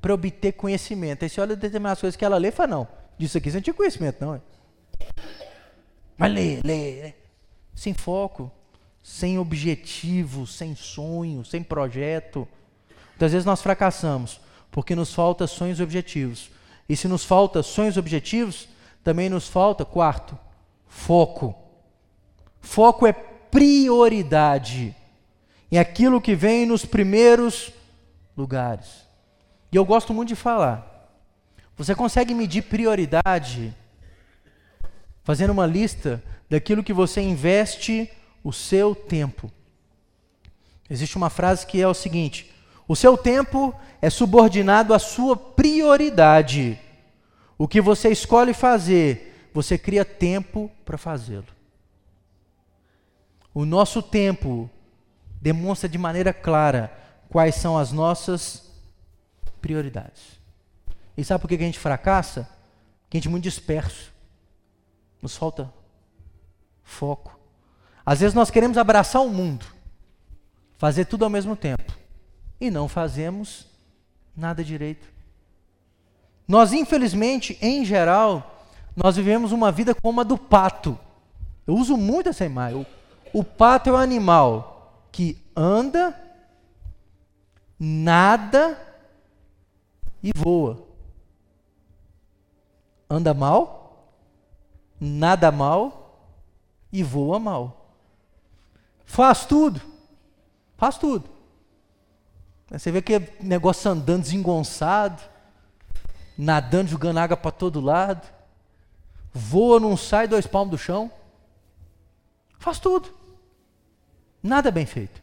Para 0.00 0.14
obter 0.14 0.52
conhecimento. 0.52 1.24
Aí 1.24 1.28
você 1.28 1.40
olha 1.40 1.56
determinadas 1.56 2.00
coisas 2.00 2.14
que 2.14 2.24
ela 2.24 2.36
lê 2.36 2.48
e 2.48 2.52
fala, 2.52 2.68
não, 2.68 2.88
disso 3.18 3.38
aqui 3.38 3.50
você 3.50 3.56
não 3.56 3.62
tinha 3.62 3.74
conhecimento, 3.74 4.24
não. 4.24 4.40
Mas 6.16 6.32
lê, 6.32 6.60
lê, 6.62 7.02
lê. 7.02 7.14
Sem 7.74 7.92
foco 7.92 8.52
sem 9.04 9.38
objetivo, 9.38 10.46
sem 10.46 10.74
sonho, 10.74 11.44
sem 11.44 11.62
projeto. 11.62 12.48
Muitas 13.10 13.32
vezes 13.32 13.44
nós 13.44 13.60
fracassamos 13.60 14.40
porque 14.74 14.96
nos 14.96 15.14
falta 15.14 15.46
sonhos 15.46 15.78
e 15.78 15.84
objetivos. 15.84 16.50
E 16.88 16.96
se 16.96 17.06
nos 17.06 17.24
falta 17.24 17.62
sonhos 17.62 17.94
e 17.94 17.98
objetivos, 18.00 18.68
também 19.04 19.28
nos 19.30 19.46
falta, 19.46 19.84
quarto, 19.84 20.36
foco. 20.88 21.54
Foco 22.60 23.06
é 23.06 23.12
prioridade 23.12 24.92
em 25.70 25.78
aquilo 25.78 26.20
que 26.20 26.34
vem 26.34 26.66
nos 26.66 26.84
primeiros 26.84 27.72
lugares. 28.36 29.06
E 29.70 29.76
eu 29.76 29.84
gosto 29.84 30.12
muito 30.12 30.30
de 30.30 30.34
falar. 30.34 31.08
Você 31.76 31.94
consegue 31.94 32.34
medir 32.34 32.62
prioridade 32.62 33.72
fazendo 35.22 35.50
uma 35.50 35.66
lista 35.66 36.20
daquilo 36.50 36.82
que 36.82 36.92
você 36.92 37.20
investe 37.20 38.10
o 38.42 38.52
seu 38.52 38.92
tempo. 38.92 39.52
Existe 40.90 41.16
uma 41.16 41.30
frase 41.30 41.64
que 41.64 41.80
é 41.80 41.86
o 41.86 41.94
seguinte: 41.94 42.52
o 42.86 42.94
seu 42.94 43.16
tempo 43.16 43.74
é 44.00 44.10
subordinado 44.10 44.92
à 44.92 44.98
sua 44.98 45.36
prioridade. 45.36 46.78
O 47.56 47.66
que 47.66 47.80
você 47.80 48.10
escolhe 48.10 48.52
fazer, 48.52 49.50
você 49.54 49.78
cria 49.78 50.04
tempo 50.04 50.70
para 50.84 50.98
fazê-lo. 50.98 51.46
O 53.54 53.64
nosso 53.64 54.02
tempo 54.02 54.68
demonstra 55.40 55.88
de 55.88 55.96
maneira 55.96 56.32
clara 56.32 56.92
quais 57.28 57.54
são 57.54 57.78
as 57.78 57.92
nossas 57.92 58.70
prioridades. 59.60 60.40
E 61.16 61.24
sabe 61.24 61.40
por 61.40 61.48
que 61.48 61.54
a 61.54 61.58
gente 61.58 61.78
fracassa? 61.78 62.48
Porque 63.02 63.16
a 63.16 63.18
gente 63.18 63.28
é 63.28 63.30
muito 63.30 63.44
disperso. 63.44 64.12
Nos 65.22 65.36
falta 65.36 65.72
foco. 66.82 67.38
Às 68.04 68.20
vezes 68.20 68.34
nós 68.34 68.50
queremos 68.50 68.76
abraçar 68.76 69.22
o 69.22 69.30
mundo, 69.30 69.64
fazer 70.76 71.06
tudo 71.06 71.24
ao 71.24 71.30
mesmo 71.30 71.56
tempo, 71.56 71.96
e 72.66 72.70
não 72.70 72.88
fazemos 72.88 73.66
nada 74.36 74.64
direito. 74.64 75.06
Nós, 76.46 76.72
infelizmente, 76.72 77.58
em 77.60 77.84
geral, 77.84 78.66
nós 78.96 79.16
vivemos 79.16 79.52
uma 79.52 79.72
vida 79.72 79.94
como 79.94 80.20
a 80.20 80.24
do 80.24 80.38
pato. 80.38 80.98
Eu 81.66 81.74
uso 81.74 81.96
muito 81.96 82.28
essa 82.28 82.44
imagem. 82.44 82.86
O, 83.32 83.40
o 83.40 83.44
pato 83.44 83.88
é 83.90 83.92
o 83.92 83.96
animal 83.96 85.02
que 85.10 85.38
anda, 85.56 86.18
nada 87.78 88.78
e 90.22 90.30
voa. 90.34 90.86
Anda 93.08 93.34
mal, 93.34 94.10
nada 95.00 95.50
mal 95.52 96.28
e 96.92 97.02
voa 97.02 97.38
mal. 97.38 97.90
Faz 99.04 99.44
tudo. 99.44 99.80
Faz 100.76 100.98
tudo. 100.98 101.33
Você 102.70 102.90
vê 102.90 103.02
que 103.02 103.20
negócio 103.40 103.90
andando 103.90 104.22
desengonçado, 104.22 105.22
nadando, 106.36 106.90
jogando 106.90 107.18
água 107.18 107.36
para 107.36 107.50
todo 107.50 107.80
lado, 107.80 108.26
voa, 109.32 109.78
não 109.78 109.96
sai 109.96 110.26
dois 110.26 110.46
palmos 110.46 110.70
do 110.72 110.78
chão. 110.78 111.10
Faz 112.58 112.78
tudo. 112.78 113.12
Nada 114.42 114.70
bem 114.70 114.86
feito. 114.86 115.22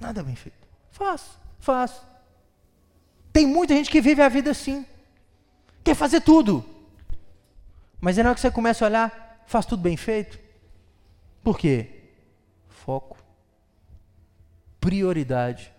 Nada 0.00 0.22
bem 0.22 0.34
feito. 0.34 0.56
Faz, 0.90 1.30
faz. 1.58 2.02
Tem 3.32 3.46
muita 3.46 3.74
gente 3.74 3.90
que 3.90 4.00
vive 4.00 4.20
a 4.22 4.28
vida 4.28 4.50
assim. 4.50 4.84
Quer 5.82 5.94
fazer 5.94 6.20
tudo. 6.20 6.64
Mas 8.00 8.18
é 8.18 8.22
na 8.22 8.30
hora 8.30 8.34
que 8.34 8.40
você 8.40 8.50
começa 8.50 8.84
a 8.84 8.88
olhar, 8.88 9.42
faz 9.46 9.64
tudo 9.64 9.82
bem 9.82 9.96
feito. 9.96 10.38
Por 11.42 11.58
quê? 11.58 12.02
Foco. 12.68 13.16
Prioridade. 14.80 15.72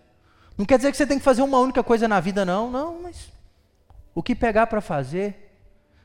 Não 0.56 0.64
quer 0.64 0.76
dizer 0.76 0.90
que 0.90 0.96
você 0.96 1.06
tem 1.06 1.18
que 1.18 1.24
fazer 1.24 1.42
uma 1.42 1.58
única 1.58 1.82
coisa 1.82 2.06
na 2.06 2.20
vida, 2.20 2.44
não. 2.44 2.70
Não, 2.70 3.02
mas 3.02 3.32
o 4.14 4.22
que 4.22 4.34
pegar 4.34 4.68
para 4.68 4.80
fazer, 4.80 5.52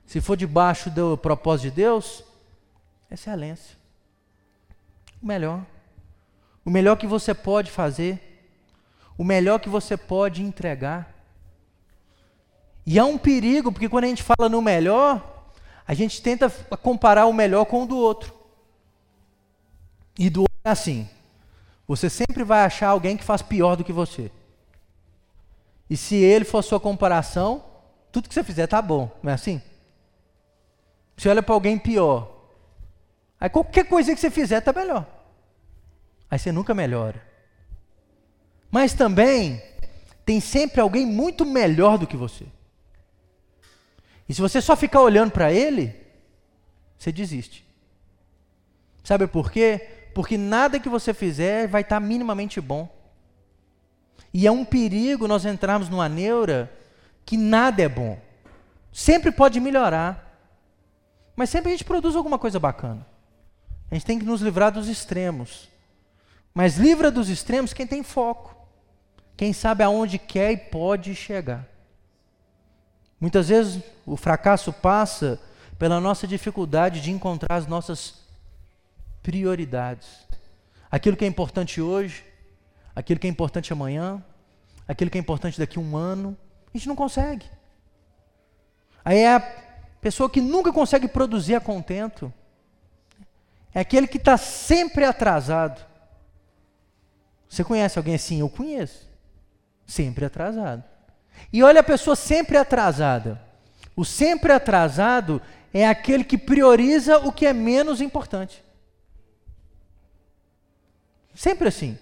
se 0.06 0.20
for 0.20 0.36
debaixo 0.36 0.90
do 0.90 1.18
propósito 1.18 1.70
de 1.70 1.82
Deus, 1.82 2.24
excelência. 3.12 3.78
O 5.22 5.28
melhor. 5.28 5.64
O 6.66 6.70
melhor 6.70 6.96
que 6.96 7.06
você 7.06 7.34
pode 7.34 7.70
fazer. 7.70 8.48
O 9.18 9.24
melhor 9.24 9.60
que 9.60 9.70
você 9.70 9.96
pode 9.96 10.42
entregar. 10.42 11.14
E 12.86 12.98
há 12.98 13.06
um 13.06 13.18
perigo, 13.18 13.72
porque 13.72 13.90
quando 13.90 14.06
a 14.06 14.08
gente 14.08 14.24
fala 14.24 14.50
no 14.50 14.62
melhor, 14.62 15.52
a 15.86 15.94
gente 15.94 16.22
tenta 16.22 16.50
comparar 16.82 17.28
o 17.28 17.34
melhor 17.34 17.66
com 17.66 17.84
o 17.84 17.86
do 17.86 17.98
outro. 17.98 18.34
E 20.18 20.30
do 20.30 20.42
outro 20.42 20.60
é 20.64 20.70
assim. 20.72 21.08
Você 21.88 22.10
sempre 22.10 22.44
vai 22.44 22.64
achar 22.64 22.90
alguém 22.90 23.16
que 23.16 23.24
faz 23.24 23.44
pior 23.44 23.76
do 23.76 23.84
que 23.84 23.94
você. 23.94 24.32
E 25.90 25.98
se 25.98 26.16
ele 26.16 26.46
for 26.46 26.60
a 26.60 26.64
sua 26.64 26.80
comparação, 26.80 27.64
tudo 28.12 28.28
que 28.28 28.34
você 28.34 28.44
fizer 28.44 28.68
tá 28.68 28.82
bom, 28.82 29.12
não 29.24 29.32
é 29.32 29.36
assim? 29.36 29.62
Você 31.18 31.28
olha 31.28 31.42
para 31.42 31.54
alguém 31.54 31.78
pior. 31.78 32.32
Aí 33.40 33.50
qualquer 33.50 33.86
coisa 33.86 34.14
que 34.14 34.20
você 34.20 34.30
fizer 34.30 34.62
tá 34.62 34.72
melhor. 34.72 35.06
Aí 36.30 36.38
você 36.38 36.52
nunca 36.52 36.74
melhora. 36.74 37.22
Mas 38.70 38.94
também 38.94 39.62
tem 40.26 40.40
sempre 40.40 40.80
alguém 40.80 41.06
muito 41.06 41.46
melhor 41.46 41.98
do 41.98 42.06
que 42.06 42.16
você. 42.16 42.46
E 44.28 44.34
se 44.34 44.42
você 44.42 44.62
só 44.62 44.76
ficar 44.76 45.02
olhando 45.02 45.32
para 45.32 45.52
ele, 45.52 45.96
você 46.98 47.12
desiste. 47.12 47.66
Sabe 49.04 49.26
por 49.26 49.52
quê? 49.52 49.90
Porque 50.14 50.38
nada 50.38 50.80
que 50.80 50.88
você 50.88 51.14
fizer 51.14 51.68
vai 51.68 51.82
estar 51.82 51.96
tá 51.96 52.00
minimamente 52.00 52.62
bom. 52.62 52.88
E 54.34 54.46
é 54.46 54.52
um 54.52 54.64
perigo 54.64 55.28
nós 55.28 55.46
entrarmos 55.46 55.90
numa 55.90 56.08
neura 56.08 56.72
que 57.26 57.38
nada 57.38 57.82
é 57.82 57.90
bom. 57.90 58.20
Sempre 58.92 59.32
pode 59.32 59.60
melhorar. 59.60 60.26
Mas 61.36 61.50
sempre 61.50 61.70
a 61.70 61.72
gente 61.72 61.86
produz 61.86 62.16
alguma 62.16 62.38
coisa 62.38 62.60
bacana. 62.60 63.06
A 63.90 63.96
gente 63.96 64.06
tem 64.06 64.20
que 64.20 64.26
nos 64.26 64.42
livrar 64.42 64.72
dos 64.72 64.88
extremos. 64.88 65.70
Mas 66.54 66.78
livra 66.78 67.10
dos 67.10 67.30
extremos 67.30 67.74
quem 67.74 67.88
tem 67.88 68.04
foco. 68.04 68.56
Quem 69.38 69.54
sabe 69.54 69.84
aonde 69.84 70.20
quer 70.20 70.52
e 70.52 70.58
pode 70.58 71.16
chegar. 71.16 71.66
Muitas 73.20 73.50
vezes 73.50 73.82
o 74.06 74.18
fracasso 74.18 74.72
passa 74.72 75.40
pela 75.78 76.00
nossa 76.00 76.28
dificuldade 76.28 77.02
de 77.02 77.12
encontrar 77.12 77.56
as 77.56 77.68
nossas 77.68 78.16
prioridades. 79.24 80.08
Aquilo 80.92 81.16
que 81.16 81.24
é 81.24 81.28
importante 81.28 81.82
hoje, 81.82 82.26
aquilo 82.96 83.20
que 83.20 83.28
é 83.28 83.30
importante 83.30 83.72
amanhã, 83.72 84.24
aquilo 84.88 85.10
que 85.12 85.18
é 85.18 85.22
importante 85.22 85.60
daqui 85.60 85.78
a 85.78 85.82
um 85.82 85.96
ano, 85.96 86.38
a 86.74 86.78
gente 86.78 86.88
não 86.88 86.96
consegue. 86.96 87.46
Aí 89.04 89.20
é 89.20 89.36
a 89.36 89.40
pessoa 90.02 90.30
que 90.30 90.42
nunca 90.42 90.72
consegue 90.72 91.08
produzir 91.08 91.56
a 91.56 91.62
contento, 91.62 92.34
é 93.74 93.80
aquele 93.80 94.08
que 94.08 94.18
está 94.18 94.38
sempre 94.38 95.06
atrasado. 95.06 95.86
Você 97.48 97.64
conhece 97.64 97.98
alguém 97.98 98.16
assim? 98.16 98.40
Eu 98.40 98.50
conheço. 98.50 99.08
Sempre 99.86 100.26
atrasado. 100.26 100.84
E 101.52 101.64
olha 101.64 101.82
a 101.82 101.84
pessoa 101.84 102.16
sempre 102.16 102.58
atrasada. 102.58 103.42
O 103.96 104.06
sempre 104.06 104.52
atrasado 104.52 105.42
é 105.74 105.88
aquele 105.88 106.24
que 106.24 106.38
prioriza 106.38 107.18
o 107.20 107.32
que 107.32 107.46
é 107.46 107.54
menos 107.54 108.02
importante. 108.02 108.64
Sempre 111.34 111.68
assim. 111.68 111.98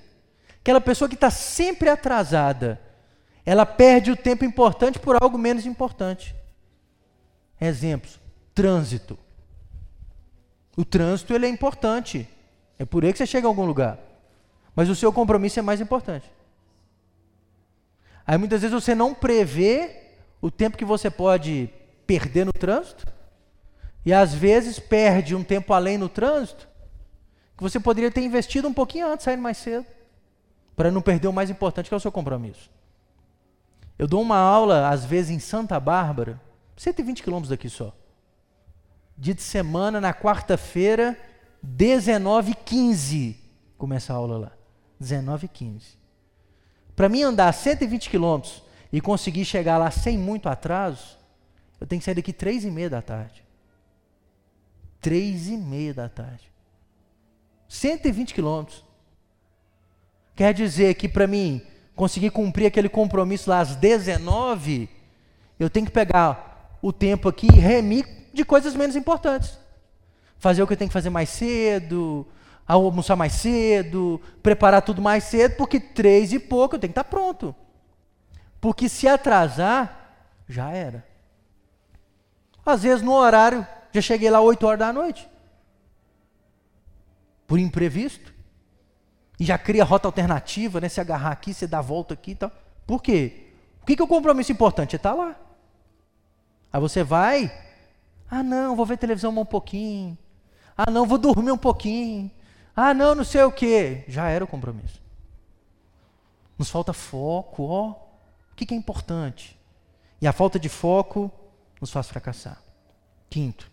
Aquela 0.68 0.82
pessoa 0.82 1.08
que 1.08 1.16
está 1.16 1.32
sempre 1.32 1.88
atrasada, 1.88 2.78
ela 3.46 3.66
perde 3.66 4.12
o 4.12 4.18
tempo 4.18 4.44
importante 4.44 5.00
por 5.00 5.16
algo 5.16 5.38
menos 5.38 5.66
importante. 5.66 6.36
Exemplos: 7.62 8.20
trânsito. 8.54 9.18
O 10.76 10.84
trânsito 10.84 11.34
ele 11.34 11.46
é 11.46 11.50
importante. 11.50 12.28
É 12.78 12.84
por 12.84 13.06
aí 13.06 13.14
que 13.14 13.18
você 13.18 13.26
chega 13.26 13.48
a 13.48 13.50
algum 13.50 13.66
lugar. 13.66 13.98
Mas 14.76 14.90
o 14.90 14.96
seu 14.96 15.14
compromisso 15.14 15.58
é 15.58 15.62
mais 15.62 15.80
importante. 15.80 16.30
Aí 18.26 18.38
muitas 18.38 18.60
vezes 18.60 18.74
você 18.74 18.94
não 18.94 19.16
prevê 19.16 20.18
o 20.42 20.52
tempo 20.52 20.76
que 20.76 20.84
você 20.84 21.10
pode 21.10 21.70
perder 22.06 22.46
no 22.46 22.52
trânsito, 22.52 23.08
e 24.06 24.12
às 24.12 24.34
vezes 24.34 24.80
perde 24.80 25.34
um 25.34 25.46
tempo 25.46 25.72
além 25.72 25.98
no 25.98 26.10
trânsito, 26.10 26.68
que 27.56 27.64
você 27.64 27.80
poderia 27.80 28.12
ter 28.12 28.20
investido 28.20 28.68
um 28.68 28.74
pouquinho 28.74 29.08
antes, 29.08 29.24
saindo 29.24 29.42
mais 29.42 29.56
cedo, 29.56 29.86
para 30.78 30.92
não 30.92 31.02
perder 31.02 31.28
o 31.28 31.34
mais 31.34 31.50
importante, 31.50 31.90
que 31.90 31.94
é 31.96 31.98
o 31.98 32.00
seu 32.00 32.12
compromisso. 32.12 32.70
Eu 33.98 34.08
dou 34.08 34.22
uma 34.22 34.38
aula, 34.38 34.90
às 34.90 35.04
vezes, 35.04 35.32
em 35.32 35.40
Santa 35.40 35.80
Bárbara, 35.80 36.40
120 36.78 37.24
quilômetros 37.24 37.50
daqui 37.50 37.68
só. 37.68 37.92
Dia 39.18 39.34
de 39.34 39.42
semana, 39.42 40.00
na 40.00 40.14
quarta-feira, 40.14 41.20
19h15, 41.66 43.36
começa 43.76 44.14
a 44.14 44.16
aula 44.16 44.38
lá. 44.38 44.52
19h15. 45.02 45.98
Para 46.96 47.10
mim 47.10 47.24
andar 47.24 47.52
120 47.52 48.08
quilômetros 48.12 48.62
e 48.94 49.02
conseguir 49.02 49.46
chegar 49.46 49.80
lá 49.80 49.90
sem 49.90 50.16
muito 50.16 50.48
atraso, 50.48 51.18
eu 51.82 51.88
tenho 51.88 52.00
que 52.00 52.06
sair 52.06 52.14
daqui 52.14 52.32
três 52.32 52.64
e 52.64 52.70
meia 52.70 52.92
da 52.92 53.02
tarde. 53.02 53.44
Três 55.02 55.48
e 55.48 55.58
meia 55.58 55.96
da 55.96 56.08
tarde. 56.08 56.52
120 57.68 58.36
quilômetros. 58.36 58.87
Quer 60.38 60.54
dizer 60.54 60.94
que 60.94 61.10
para 61.10 61.26
mim 61.26 61.64
conseguir 61.96 62.30
cumprir 62.30 62.68
aquele 62.68 62.88
compromisso 62.88 63.50
lá 63.50 63.60
às 63.60 63.76
19, 63.76 64.88
eu 65.60 65.68
tenho 65.68 65.88
que 65.88 65.92
pegar 65.92 66.78
o 66.80 66.94
tempo 66.94 67.28
aqui 67.28 67.48
e 67.48 67.60
remir 67.60 68.08
de 68.32 68.46
coisas 68.46 68.76
menos 68.76 68.96
importantes. 68.96 69.58
Fazer 70.38 70.62
o 70.62 70.68
que 70.68 70.74
eu 70.74 70.78
tenho 70.78 70.90
que 70.90 70.94
fazer 70.94 71.10
mais 71.10 71.30
cedo, 71.30 72.24
almoçar 72.68 73.16
mais 73.16 73.34
cedo, 73.34 74.22
preparar 74.44 74.84
tudo 74.84 75.02
mais 75.02 75.24
cedo, 75.24 75.56
porque 75.56 75.80
três 75.80 76.32
e 76.32 76.38
pouco 76.38 76.76
eu 76.76 76.80
tenho 76.80 76.94
que 76.94 77.00
estar 77.00 77.10
pronto. 77.10 77.56
Porque 78.62 78.88
se 78.88 79.08
atrasar, 79.08 80.20
já 80.48 80.70
era. 80.70 81.04
Às 82.64 82.84
vezes 82.84 83.02
no 83.02 83.14
horário, 83.14 83.66
já 83.92 84.02
cheguei 84.02 84.30
lá 84.30 84.40
8 84.40 84.68
horas 84.68 84.80
da 84.80 84.94
noite. 84.94 85.28
Por 87.48 87.58
imprevisto. 87.58 88.37
E 89.40 89.46
já 89.46 89.58
cria 89.58 89.84
rota 89.84 90.08
alternativa, 90.08 90.82
né? 90.82 90.90
Se 90.90 91.00
agarrar 91.00 91.32
aqui, 91.32 91.54
você 91.54 91.68
dá 91.68 91.80
a 91.80 91.82
volta 91.82 92.14
aqui 92.14 92.32
e 92.32 92.36
tal. 92.36 92.52
Por 92.86 93.02
quê? 93.02 93.48
O 93.82 93.86
que, 93.86 94.00
é 94.00 94.04
o 94.04 94.08
compromisso 94.08 94.52
importante? 94.52 94.96
É 94.96 94.98
estar 94.98 95.14
lá. 95.14 95.36
Aí 96.72 96.82
você 96.82 97.04
vai. 97.04 97.52
Ah, 98.30 98.44
não, 98.44 98.76
vou 98.76 98.86
ver 98.86 98.98
televisão 98.98 99.38
um 99.38 99.46
pouquinho. 99.46 100.18
Ah, 100.76 100.92
não, 100.92 101.06
vou 101.06 101.18
dormir 101.18 101.52
um 101.52 101.58
pouquinho. 101.58 102.30
Ah, 102.76 102.94
não, 102.94 103.16
não 103.16 103.24
sei 103.24 103.44
o 103.44 103.52
quê. 103.52 104.04
Já 104.08 104.30
era 104.30 104.44
o 104.44 104.48
compromisso. 104.48 105.02
Nos 106.58 106.70
falta 106.70 106.92
foco, 106.92 107.64
ó. 107.64 107.92
O 108.52 108.56
que, 108.56 108.66
que 108.66 108.74
é 108.74 108.78
importante? 108.78 109.58
E 110.20 110.28
a 110.28 110.34
falta 110.34 110.60
de 110.60 110.68
foco 110.68 111.32
nos 111.80 111.92
faz 111.92 112.08
fracassar. 112.08 112.62
Quinto, 113.30 113.70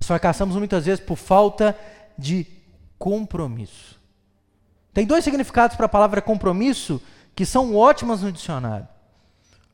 nós 0.00 0.06
fracassamos 0.06 0.56
muitas 0.56 0.86
vezes 0.86 1.04
por 1.04 1.16
falta 1.16 1.76
de 2.16 2.46
compromisso. 2.98 3.95
Tem 4.96 5.04
dois 5.04 5.22
significados 5.24 5.76
para 5.76 5.84
a 5.84 5.90
palavra 5.90 6.22
compromisso 6.22 7.02
que 7.34 7.44
são 7.44 7.76
ótimas 7.76 8.22
no 8.22 8.32
dicionário. 8.32 8.88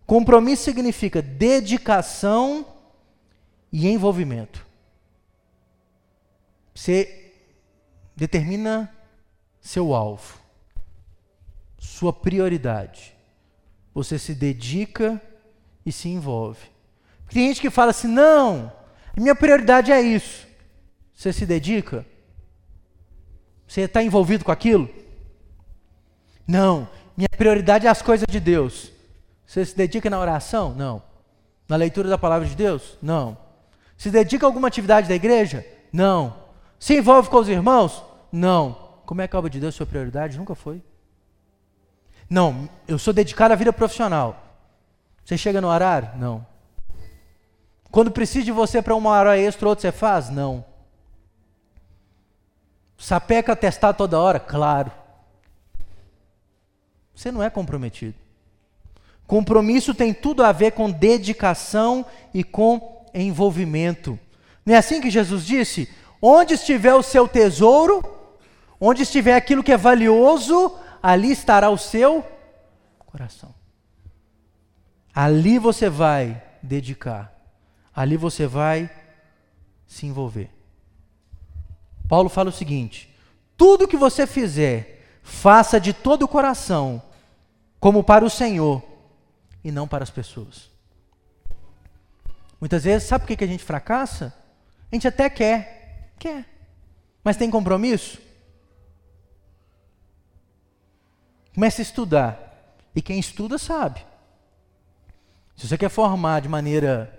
Compromisso 0.05 0.65
significa 0.65 1.23
dedicação 1.23 2.67
e 3.73 3.87
envolvimento. 3.89 4.67
Você 6.75 7.35
determina 8.17 8.93
seu 9.61 9.95
alvo, 9.95 10.41
sua 11.79 12.13
prioridade. 12.13 13.15
Você 13.95 14.19
se 14.19 14.35
dedica 14.35 15.23
e 15.87 15.93
se 15.93 16.09
envolve. 16.09 16.67
Tem 17.29 17.47
gente 17.47 17.61
que 17.61 17.71
fala 17.71 17.93
assim: 17.93 18.09
não, 18.09 18.73
minha 19.17 19.37
prioridade 19.37 19.93
é 19.93 20.01
isso. 20.01 20.49
Você 21.15 21.33
se 21.33 21.47
dedica? 21.47 22.05
Você 23.69 23.83
está 23.83 24.03
envolvido 24.03 24.45
com 24.45 24.51
aquilo? 24.51 25.02
Não, 26.47 26.89
minha 27.17 27.29
prioridade 27.37 27.87
é 27.87 27.91
as 27.91 28.03
coisas 28.03 28.27
de 28.29 28.41
Deus. 28.41 28.91
Você 29.47 29.65
se 29.65 29.77
dedica 29.77 30.09
na 30.09 30.19
oração? 30.19 30.75
Não. 30.75 31.03
Na 31.69 31.77
leitura 31.77 32.09
da 32.09 32.19
palavra 32.19 32.49
de 32.49 32.55
Deus? 32.55 32.97
Não. 33.03 33.37
Se 33.97 34.11
dedica 34.11 34.47
a 34.47 34.49
alguma 34.49 34.69
atividade 34.69 35.09
da 35.09 35.15
igreja? 35.15 35.65
Não. 35.93 36.35
Se 36.79 36.97
envolve 36.97 37.29
com 37.29 37.39
os 37.39 37.49
irmãos? 37.49 38.03
Não. 38.31 38.77
Como 39.05 39.21
é 39.21 39.29
que 39.29 39.37
a 39.37 39.39
obra 39.39 39.51
de 39.51 39.61
Deus 39.61 39.75
é 39.75 39.77
sua 39.77 39.87
prioridade? 39.87 40.39
Nunca 40.39 40.55
foi. 40.55 40.83
Não, 42.29 42.69
eu 42.89 42.99
sou 42.99 43.13
dedicado 43.13 43.53
à 43.53 43.57
vida 43.57 43.73
profissional. 43.73 44.43
Você 45.25 45.37
chega 45.37 45.61
no 45.61 45.69
horário? 45.69 46.11
Não. 46.17 46.47
Quando 47.91 48.11
precisa 48.11 48.47
de 48.47 48.53
você 48.53 48.81
para 48.81 48.95
uma 48.95 49.11
hora 49.11 49.39
extra, 49.39 49.69
outro 49.69 49.83
você 49.83 49.93
faz? 49.93 50.31
Não. 50.31 50.65
Sapeca 52.97 53.55
testar 53.55 53.93
toda 53.93 54.19
hora? 54.19 54.41
Claro. 54.41 54.91
Você 57.15 57.31
não 57.31 57.43
é 57.43 57.51
comprometido. 57.51 58.15
Compromisso 59.27 59.95
tem 59.95 60.13
tudo 60.13 60.43
a 60.43 60.53
ver 60.53 60.73
com 60.73 60.91
dedicação 60.91 62.05
e 62.35 62.43
com 62.43 63.07
envolvimento. 63.15 64.19
Não 64.65 64.75
é 64.75 64.79
assim 64.79 65.01
que 65.01 65.11
Jesus 65.11 65.45
disse? 65.45 65.89
Onde 66.21 66.55
estiver 66.55 66.95
o 66.95 67.03
seu 67.03 67.27
tesouro, 67.27 68.03
onde 68.81 69.03
estiver 69.03 69.35
aquilo 69.35 69.63
que 69.63 69.73
é 69.73 69.77
valioso, 69.77 70.77
ali 71.03 71.31
estará 71.31 71.71
o 71.71 71.79
seu 71.79 72.25
coração. 72.99 73.55
Ali 75.15 75.59
você 75.59 75.89
vai 75.91 76.43
dedicar, 76.63 77.33
ali 77.95 78.17
você 78.17 78.47
vai 78.47 78.91
se 79.87 80.07
envolver. 80.07 80.49
Paulo 82.09 82.29
fala 82.29 82.49
o 82.49 82.53
seguinte: 82.53 83.15
tudo 83.57 83.89
que 83.89 83.97
você 83.97 84.27
fizer, 84.27 85.02
faça 85.23 85.81
de 85.81 85.93
todo 85.93 86.25
o 86.25 86.29
coração, 86.29 87.03
como 87.81 88.03
para 88.03 88.25
o 88.25 88.31
Senhor 88.31 88.83
e 89.63 89.71
não 89.71 89.89
para 89.89 90.03
as 90.03 90.11
pessoas. 90.11 90.71
Muitas 92.61 92.85
vezes, 92.85 93.09
sabe 93.09 93.27
por 93.27 93.37
que 93.37 93.45
a 93.45 93.49
gente 93.49 93.65
fracassa? 93.65 94.35
A 94.91 94.95
gente 94.95 95.09
até 95.09 95.29
quer, 95.31 96.13
quer, 96.19 96.47
mas 97.25 97.37
tem 97.37 97.51
compromisso? 97.51 98.21
Comece 101.55 101.83
a 101.83 101.85
estudar. 101.85 102.53
E 102.95 103.01
quem 103.01 103.19
estuda 103.19 103.59
sabe. 103.59 104.05
Se 105.57 105.69
você 105.69 105.79
quer 105.79 105.89
formar 105.89 106.41
de 106.41 106.49
maneira. 106.49 107.19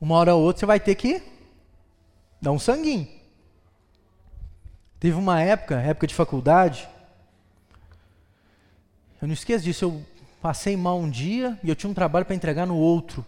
Uma 0.00 0.16
hora 0.16 0.34
ou 0.34 0.42
outra, 0.42 0.60
você 0.60 0.66
vai 0.66 0.80
ter 0.80 0.94
que 0.94 1.22
dar 2.40 2.52
um 2.52 2.58
sanguinho. 2.58 3.08
Teve 5.04 5.18
uma 5.18 5.38
época, 5.38 5.78
época 5.82 6.06
de 6.06 6.14
faculdade. 6.14 6.88
Eu 9.20 9.28
não 9.28 9.34
esqueço 9.34 9.62
disso. 9.62 9.84
Eu 9.84 10.02
passei 10.40 10.78
mal 10.78 10.98
um 10.98 11.10
dia 11.10 11.60
e 11.62 11.68
eu 11.68 11.76
tinha 11.76 11.90
um 11.90 11.94
trabalho 11.94 12.24
para 12.24 12.34
entregar 12.34 12.64
no 12.64 12.74
outro. 12.74 13.22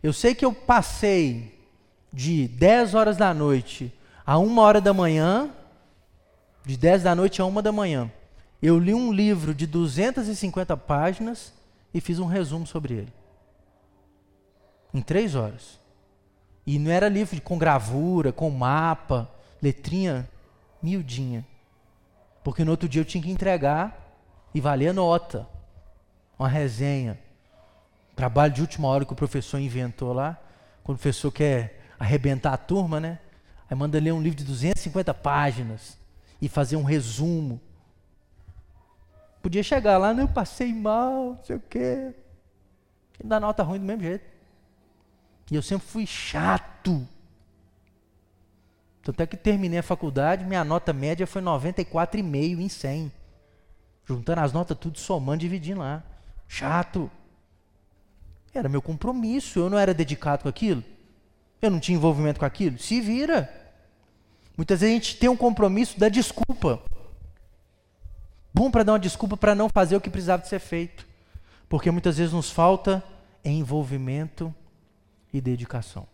Eu 0.00 0.12
sei 0.12 0.36
que 0.36 0.44
eu 0.44 0.52
passei 0.52 1.60
de 2.12 2.46
10 2.46 2.94
horas 2.94 3.16
da 3.16 3.34
noite 3.34 3.92
a 4.24 4.38
1 4.38 4.58
hora 4.58 4.80
da 4.80 4.94
manhã, 4.94 5.50
de 6.64 6.76
10 6.76 7.02
da 7.02 7.16
noite 7.16 7.42
a 7.42 7.44
1 7.44 7.60
da 7.60 7.72
manhã. 7.72 8.08
Eu 8.62 8.78
li 8.78 8.94
um 8.94 9.12
livro 9.12 9.52
de 9.52 9.66
250 9.66 10.76
páginas 10.76 11.52
e 11.92 12.00
fiz 12.00 12.20
um 12.20 12.26
resumo 12.26 12.64
sobre 12.64 12.94
ele. 12.94 13.12
Em 14.94 15.02
três 15.02 15.34
horas. 15.34 15.80
E 16.64 16.78
não 16.78 16.92
era 16.92 17.08
livro 17.08 17.42
com 17.42 17.58
gravura, 17.58 18.30
com 18.32 18.48
mapa, 18.50 19.28
letrinha 19.62 20.28
miudinha. 20.82 21.46
Porque 22.42 22.64
no 22.64 22.70
outro 22.70 22.88
dia 22.88 23.00
eu 23.00 23.04
tinha 23.04 23.22
que 23.22 23.30
entregar 23.30 24.16
e 24.54 24.60
valer 24.60 24.94
nota. 24.94 25.46
Uma 26.38 26.48
resenha. 26.48 27.18
Trabalho 28.14 28.52
de 28.52 28.60
última 28.60 28.88
hora 28.88 29.04
que 29.04 29.12
o 29.12 29.16
professor 29.16 29.58
inventou 29.58 30.12
lá. 30.12 30.38
Quando 30.82 30.96
o 30.96 31.00
professor 31.00 31.30
quer 31.30 31.80
arrebentar 31.98 32.52
a 32.52 32.56
turma, 32.56 33.00
né? 33.00 33.18
Aí 33.68 33.76
manda 33.76 33.98
ler 33.98 34.12
um 34.12 34.22
livro 34.22 34.38
de 34.38 34.44
250 34.44 35.12
páginas 35.14 35.98
e 36.40 36.48
fazer 36.48 36.76
um 36.76 36.84
resumo. 36.84 37.60
Podia 39.42 39.62
chegar 39.62 39.98
lá, 39.98 40.14
não, 40.14 40.24
eu 40.24 40.28
passei 40.28 40.72
mal, 40.72 41.34
não 41.34 41.44
sei 41.44 41.56
o 41.56 41.60
quê. 41.60 42.14
E 43.22 43.26
dá 43.26 43.38
nota 43.38 43.62
ruim 43.62 43.78
do 43.78 43.84
mesmo 43.84 44.02
jeito. 44.02 44.24
E 45.50 45.54
eu 45.54 45.62
sempre 45.62 45.86
fui 45.86 46.06
chato. 46.06 47.06
Tanto 49.08 49.22
é 49.22 49.26
que 49.26 49.38
terminei 49.38 49.78
a 49.78 49.82
faculdade, 49.82 50.44
minha 50.44 50.62
nota 50.62 50.92
média 50.92 51.26
foi 51.26 51.40
94,5 51.40 52.60
em 52.60 52.68
100. 52.68 53.10
Juntando 54.04 54.40
as 54.42 54.52
notas 54.52 54.76
tudo, 54.78 54.98
somando, 54.98 55.38
dividindo 55.38 55.80
lá. 55.80 56.02
Chato. 56.46 57.10
Era 58.52 58.68
meu 58.68 58.82
compromisso, 58.82 59.60
eu 59.60 59.70
não 59.70 59.78
era 59.78 59.94
dedicado 59.94 60.42
com 60.42 60.48
aquilo. 60.50 60.84
Eu 61.62 61.70
não 61.70 61.80
tinha 61.80 61.96
envolvimento 61.96 62.38
com 62.38 62.44
aquilo. 62.44 62.78
Se 62.78 63.00
vira. 63.00 63.50
Muitas 64.54 64.82
vezes 64.82 64.94
a 64.94 64.98
gente 64.98 65.16
tem 65.16 65.30
um 65.30 65.36
compromisso 65.38 65.98
da 65.98 66.10
desculpa. 66.10 66.78
Bom 68.52 68.70
para 68.70 68.82
dar 68.82 68.92
uma 68.92 68.98
desculpa 68.98 69.38
para 69.38 69.54
não 69.54 69.70
fazer 69.70 69.96
o 69.96 70.02
que 70.02 70.10
precisava 70.10 70.42
de 70.42 70.48
ser 70.48 70.58
feito. 70.58 71.06
Porque 71.66 71.90
muitas 71.90 72.18
vezes 72.18 72.34
nos 72.34 72.50
falta 72.50 73.02
envolvimento 73.42 74.54
e 75.32 75.40
dedicação. 75.40 76.06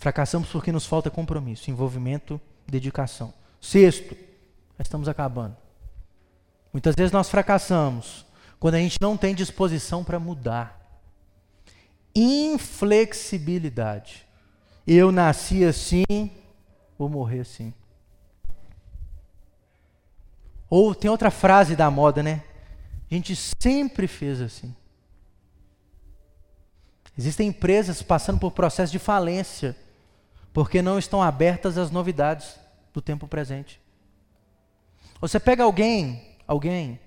Fracassamos 0.00 0.48
porque 0.48 0.72
nos 0.72 0.86
falta 0.86 1.08
compromisso, 1.10 1.70
envolvimento, 1.70 2.40
dedicação. 2.66 3.34
Sexto, 3.60 4.16
estamos 4.78 5.08
acabando. 5.08 5.54
Muitas 6.72 6.94
vezes 6.96 7.12
nós 7.12 7.28
fracassamos 7.28 8.24
quando 8.58 8.76
a 8.76 8.78
gente 8.78 8.96
não 8.98 9.14
tem 9.14 9.34
disposição 9.34 10.02
para 10.02 10.18
mudar. 10.18 10.80
Inflexibilidade. 12.14 14.26
Eu 14.86 15.12
nasci 15.12 15.66
assim, 15.66 16.30
vou 16.98 17.10
morrer 17.10 17.40
assim. 17.40 17.74
Ou 20.70 20.94
tem 20.94 21.10
outra 21.10 21.30
frase 21.30 21.76
da 21.76 21.90
moda, 21.90 22.22
né? 22.22 22.42
A 23.10 23.14
gente 23.14 23.36
sempre 23.36 24.06
fez 24.06 24.40
assim. 24.40 24.74
Existem 27.18 27.48
empresas 27.48 28.00
passando 28.00 28.40
por 28.40 28.52
processo 28.52 28.90
de 28.90 28.98
falência 28.98 29.76
porque 30.52 30.82
não 30.82 30.98
estão 30.98 31.22
abertas 31.22 31.78
às 31.78 31.90
novidades 31.90 32.58
do 32.92 33.00
tempo 33.00 33.28
presente. 33.28 33.80
Você 35.20 35.38
pega 35.38 35.62
alguém, 35.62 36.36
alguém 36.46 36.98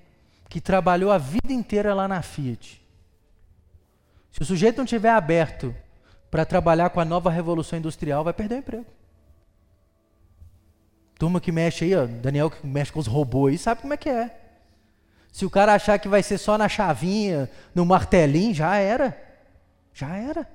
que 0.50 0.62
trabalhou 0.62 1.12
a 1.12 1.18
vida 1.18 1.52
inteira 1.52 1.94
lá 1.94 2.08
na 2.08 2.22
Fiat. 2.22 2.82
Se 4.32 4.42
o 4.42 4.46
sujeito 4.46 4.78
não 4.78 4.86
tiver 4.86 5.10
aberto 5.10 5.76
para 6.30 6.46
trabalhar 6.46 6.90
com 6.90 7.00
a 7.00 7.06
nova 7.06 7.30
revolução 7.30 7.78
industrial, 7.78 8.24
vai 8.24 8.34
perder 8.34 8.56
o 8.56 8.60
emprego. 8.60 8.86
Turma 11.18 11.40
que 11.40 11.52
mexe 11.52 11.86
aí, 11.86 11.96
ó, 11.96 12.06
Daniel 12.06 12.50
que 12.50 12.66
mexe 12.66 12.92
com 12.92 13.00
os 13.00 13.08
robôs 13.08 13.52
aí, 13.52 13.58
sabe 13.58 13.82
como 13.82 13.94
é 13.94 13.98
que 13.98 14.10
é. 14.10 14.40
Se 15.32 15.46
o 15.46 15.50
cara 15.50 15.74
achar 15.74 15.98
que 15.98 16.08
vai 16.08 16.22
ser 16.22 16.38
só 16.38 16.58
na 16.58 16.70
chavinha, 16.70 17.50
no 17.74 17.86
martelinho, 17.86 18.54
já 18.54 18.76
era. 18.78 19.20
Já 19.94 20.16
era. 20.16 20.48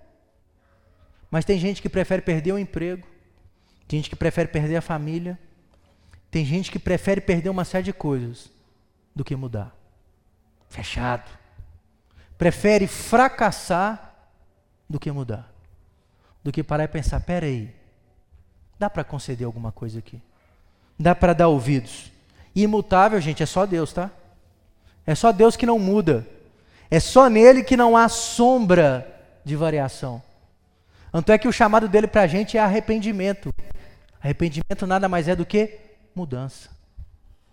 Mas 1.30 1.44
tem 1.44 1.58
gente 1.58 1.82
que 1.82 1.88
prefere 1.88 2.22
perder 2.22 2.52
o 2.52 2.58
emprego, 2.58 3.06
tem 3.86 3.98
gente 3.98 4.10
que 4.10 4.16
prefere 4.16 4.48
perder 4.48 4.76
a 4.76 4.82
família, 4.82 5.38
tem 6.30 6.44
gente 6.44 6.70
que 6.70 6.78
prefere 6.78 7.20
perder 7.20 7.48
uma 7.48 7.64
série 7.64 7.84
de 7.84 7.92
coisas 7.92 8.50
do 9.14 9.24
que 9.24 9.34
mudar. 9.36 9.74
Fechado. 10.68 11.30
Prefere 12.36 12.86
fracassar 12.86 14.14
do 14.88 14.98
que 14.98 15.10
mudar. 15.10 15.52
Do 16.42 16.52
que 16.52 16.62
parar 16.62 16.84
e 16.84 16.88
pensar, 16.88 17.20
peraí, 17.20 17.74
dá 18.78 18.88
para 18.88 19.04
conceder 19.04 19.46
alguma 19.46 19.72
coisa 19.72 19.98
aqui? 19.98 20.20
dá 20.98 21.14
para 21.14 21.32
dar 21.32 21.48
ouvidos. 21.48 22.10
Imutável, 22.54 23.20
gente, 23.20 23.42
é 23.42 23.46
só 23.46 23.64
Deus, 23.64 23.92
tá? 23.92 24.10
É 25.06 25.14
só 25.14 25.30
Deus 25.30 25.56
que 25.56 25.64
não 25.64 25.78
muda. 25.78 26.26
É 26.90 26.98
só 26.98 27.28
nele 27.28 27.62
que 27.62 27.76
não 27.76 27.96
há 27.96 28.08
sombra 28.08 29.06
de 29.44 29.54
variação. 29.54 30.20
Tanto 31.10 31.32
é 31.32 31.38
que 31.38 31.48
o 31.48 31.52
chamado 31.52 31.88
dele 31.88 32.06
para 32.06 32.22
a 32.22 32.26
gente 32.26 32.56
é 32.56 32.60
arrependimento. 32.60 33.52
Arrependimento 34.20 34.86
nada 34.86 35.08
mais 35.08 35.28
é 35.28 35.34
do 35.34 35.46
que 35.46 35.78
mudança. 36.14 36.70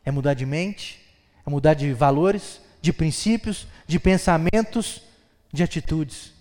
É 0.03 0.11
mudar 0.11 0.33
de 0.33 0.45
mente, 0.45 1.01
é 1.45 1.49
mudar 1.49 1.73
de 1.73 1.93
valores, 1.93 2.61
de 2.81 2.91
princípios, 2.91 3.67
de 3.87 3.99
pensamentos, 3.99 5.01
de 5.51 5.63
atitudes. 5.63 6.33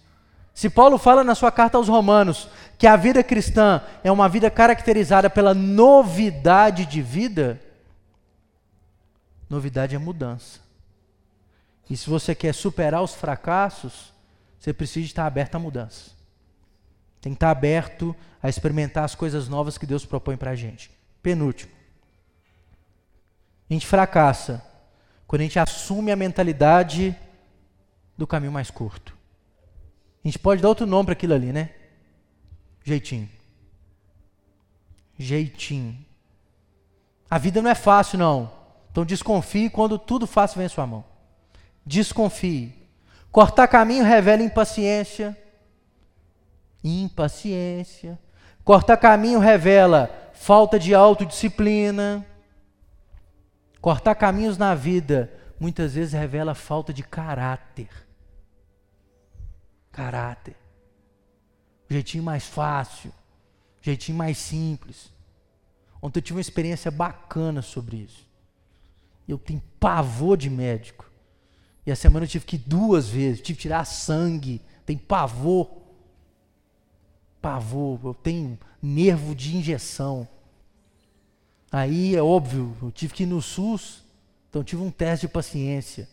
Se 0.55 0.71
Paulo 0.71 0.99
fala 0.99 1.25
na 1.25 1.35
sua 1.35 1.51
carta 1.51 1.77
aos 1.77 1.89
Romanos 1.89 2.49
que 2.79 2.87
a 2.87 2.97
vida 2.97 3.23
cristã 3.25 3.83
é 4.03 4.11
uma 4.11 4.29
vida 4.29 4.51
caracterizada 4.51 5.29
pela 5.29 5.53
novidade 5.53 6.87
de 6.87 7.03
vida, 7.03 7.61
novidade 9.49 9.95
é 9.95 9.99
mudança. 9.99 10.61
E 11.89 11.97
se 11.97 12.09
você 12.09 12.35
quer 12.35 12.55
superar 12.55 13.03
os 13.03 13.15
fracassos, 13.15 14.13
você 14.59 14.73
precisa 14.73 15.07
estar 15.07 15.27
aberto 15.27 15.57
à 15.57 15.59
mudança. 15.59 16.14
Tem 17.25 17.33
que 17.33 17.37
estar 17.39 17.51
aberto 17.51 18.15
a 18.43 18.51
experimentar 18.51 19.03
as 19.03 19.15
coisas 19.15 19.49
novas 19.49 19.79
que 19.79 19.87
Deus 19.87 20.05
propõe 20.05 20.37
para 20.37 20.51
a 20.51 20.55
gente. 20.55 20.91
Penúltimo. 21.23 21.73
A 23.71 23.73
gente 23.73 23.87
fracassa 23.87 24.63
quando 25.27 25.41
a 25.41 25.45
gente 25.45 25.59
assume 25.59 26.13
a 26.13 26.17
mentalidade 26.17 27.17
do 28.15 28.27
caminho 28.27 28.53
mais 28.53 28.71
curto. 28.71 29.17
A 30.23 30.29
gente 30.29 30.39
pode 30.39 30.61
dar 30.61 30.69
outro 30.69 30.85
nome 30.85 31.07
para 31.07 31.13
aquilo 31.15 31.33
ali, 31.33 31.51
né? 31.51 31.71
Jeitinho. 32.85 33.31
Jeitinho. 35.19 36.05
A 37.31 37.39
vida 37.39 37.63
não 37.63 37.71
é 37.71 37.75
fácil, 37.75 38.19
não. 38.19 38.53
Então 38.93 39.03
desconfie 39.03 39.71
quando 39.71 39.99
tudo 39.99 40.27
fácil 40.27 40.59
vem 40.59 40.67
à 40.67 40.69
sua 40.69 40.87
mão. 40.87 41.03
Desconfie. 41.87 42.75
Cortar 43.33 43.67
caminho 43.67 44.05
revela 44.05 44.43
impaciência. 44.43 45.35
Impaciência. 46.85 48.19
Cortar 48.63 48.99
caminho 48.99 49.39
revela 49.39 50.31
falta 50.35 50.79
de 50.79 50.95
autodisciplina. 50.95 52.25
Cortar 53.81 54.15
caminhos 54.15 54.59
na 54.59 54.75
vida 54.75 55.33
muitas 55.59 55.95
vezes 55.95 56.13
revela 56.13 56.55
falta 56.55 56.93
de 56.93 57.03
caráter. 57.03 57.89
Caráter. 59.91 60.57
O 61.89 61.93
jeitinho 61.93 62.25
mais 62.25 62.45
fácil, 62.47 63.11
o 63.81 63.85
jeitinho 63.85 64.19
mais 64.19 64.39
simples. 64.39 65.13
Ontem 66.03 66.19
eu 66.19 66.23
tive 66.23 66.37
uma 66.37 66.43
experiência 66.43 66.91
bacana 66.91 67.63
sobre 67.63 67.97
isso. 67.97 68.27
Eu 69.27 69.39
tenho 69.39 69.63
pavor 69.81 70.37
de 70.37 70.51
médico. 70.51 71.11
E 71.87 71.93
a 71.93 71.97
semana 71.97 72.25
eu 72.25 72.29
tive 72.29 72.45
que 72.45 72.57
ir 72.57 72.63
duas 72.67 73.09
vezes, 73.09 73.41
tive 73.41 73.57
que 73.57 73.63
tirar 73.63 73.85
sangue, 73.85 74.61
tem 74.85 74.97
pavor. 74.97 75.84
Pavor, 77.45 78.01
eu 78.03 78.15
tenho 78.15 78.59
nervo 78.81 79.35
de 79.35 79.55
injeção. 79.55 80.27
Aí 81.71 82.17
é 82.17 82.23
óbvio, 82.23 82.75
eu 82.83 82.91
tive 82.91 83.13
que 83.13 83.25
ir 83.25 83.27
no 83.27 83.43
SUS, 83.43 84.03
então 84.49 84.65
tive 84.65 84.81
um 84.81 84.91
teste 84.91 85.27
de 85.27 85.33
paciência. 85.33 86.09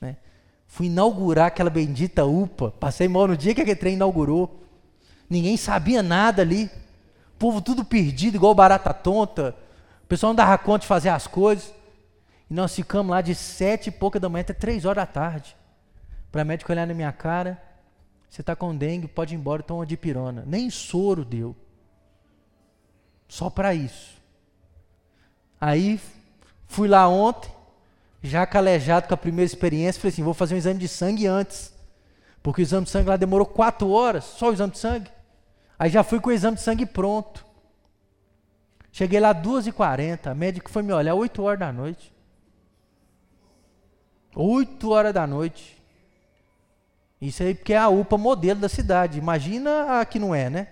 Né? 0.00 0.16
Fui 0.68 0.86
inaugurar 0.86 1.46
aquela 1.46 1.68
bendita 1.68 2.24
UPA, 2.24 2.70
passei 2.78 3.08
mal 3.08 3.26
no 3.26 3.36
dia 3.36 3.52
que 3.52 3.60
aquele 3.60 3.74
trem 3.74 3.94
inaugurou. 3.94 4.62
Ninguém 5.28 5.56
sabia 5.56 6.00
nada 6.00 6.42
ali. 6.42 6.66
O 7.34 7.38
povo 7.40 7.60
tudo 7.60 7.84
perdido, 7.84 8.36
igual 8.36 8.54
barata 8.54 8.94
tonta. 8.94 9.56
O 10.04 10.06
pessoal 10.06 10.30
não 10.30 10.36
dava 10.36 10.56
conta 10.58 10.82
de 10.82 10.86
fazer 10.86 11.08
as 11.08 11.26
coisas. 11.26 11.74
E 12.48 12.54
nós 12.54 12.72
ficamos 12.72 13.10
lá 13.10 13.20
de 13.20 13.34
sete 13.34 13.88
e 13.88 13.90
pouca 13.90 14.20
da 14.20 14.28
manhã 14.28 14.42
até 14.42 14.52
três 14.52 14.84
horas 14.84 15.02
da 15.02 15.06
tarde. 15.06 15.56
Para 16.30 16.44
médico 16.44 16.70
olhar 16.70 16.86
na 16.86 16.94
minha 16.94 17.10
cara, 17.10 17.60
você 18.32 18.40
está 18.40 18.56
com 18.56 18.74
dengue, 18.74 19.06
pode 19.06 19.34
ir 19.34 19.36
embora, 19.36 19.62
toma 19.62 19.84
de 19.84 19.94
pirona. 19.94 20.42
Nem 20.46 20.70
soro 20.70 21.22
deu. 21.22 21.54
Só 23.28 23.50
para 23.50 23.74
isso. 23.74 24.16
Aí 25.60 26.00
fui 26.66 26.88
lá 26.88 27.06
ontem, 27.06 27.52
já 28.22 28.46
calejado 28.46 29.06
com 29.06 29.12
a 29.12 29.18
primeira 29.18 29.44
experiência, 29.44 30.00
falei 30.00 30.14
assim, 30.14 30.22
vou 30.22 30.32
fazer 30.32 30.54
um 30.54 30.56
exame 30.56 30.80
de 30.80 30.88
sangue 30.88 31.26
antes. 31.26 31.74
Porque 32.42 32.62
o 32.62 32.64
exame 32.64 32.86
de 32.86 32.90
sangue 32.90 33.10
lá 33.10 33.18
demorou 33.18 33.44
quatro 33.44 33.90
horas, 33.90 34.24
só 34.24 34.48
o 34.48 34.52
exame 34.54 34.72
de 34.72 34.78
sangue. 34.78 35.10
Aí 35.78 35.90
já 35.90 36.02
fui 36.02 36.18
com 36.18 36.30
o 36.30 36.32
exame 36.32 36.56
de 36.56 36.62
sangue 36.62 36.86
pronto. 36.86 37.44
Cheguei 38.90 39.20
lá 39.20 39.34
duas 39.34 39.66
e 39.66 39.72
quarenta, 39.72 40.30
a 40.30 40.34
médica 40.34 40.70
foi 40.70 40.82
me 40.82 40.94
olhar 40.94 41.14
oito 41.14 41.42
horas 41.42 41.60
da 41.60 41.70
noite. 41.70 42.10
Oito 44.34 44.90
horas 44.90 45.12
da 45.12 45.26
noite. 45.26 45.81
Isso 47.22 47.40
aí 47.44 47.54
porque 47.54 47.72
é 47.72 47.78
a 47.78 47.88
UPA 47.88 48.18
modelo 48.18 48.58
da 48.58 48.68
cidade. 48.68 49.16
Imagina 49.16 50.00
a 50.00 50.04
que 50.04 50.18
não 50.18 50.34
é, 50.34 50.50
né? 50.50 50.66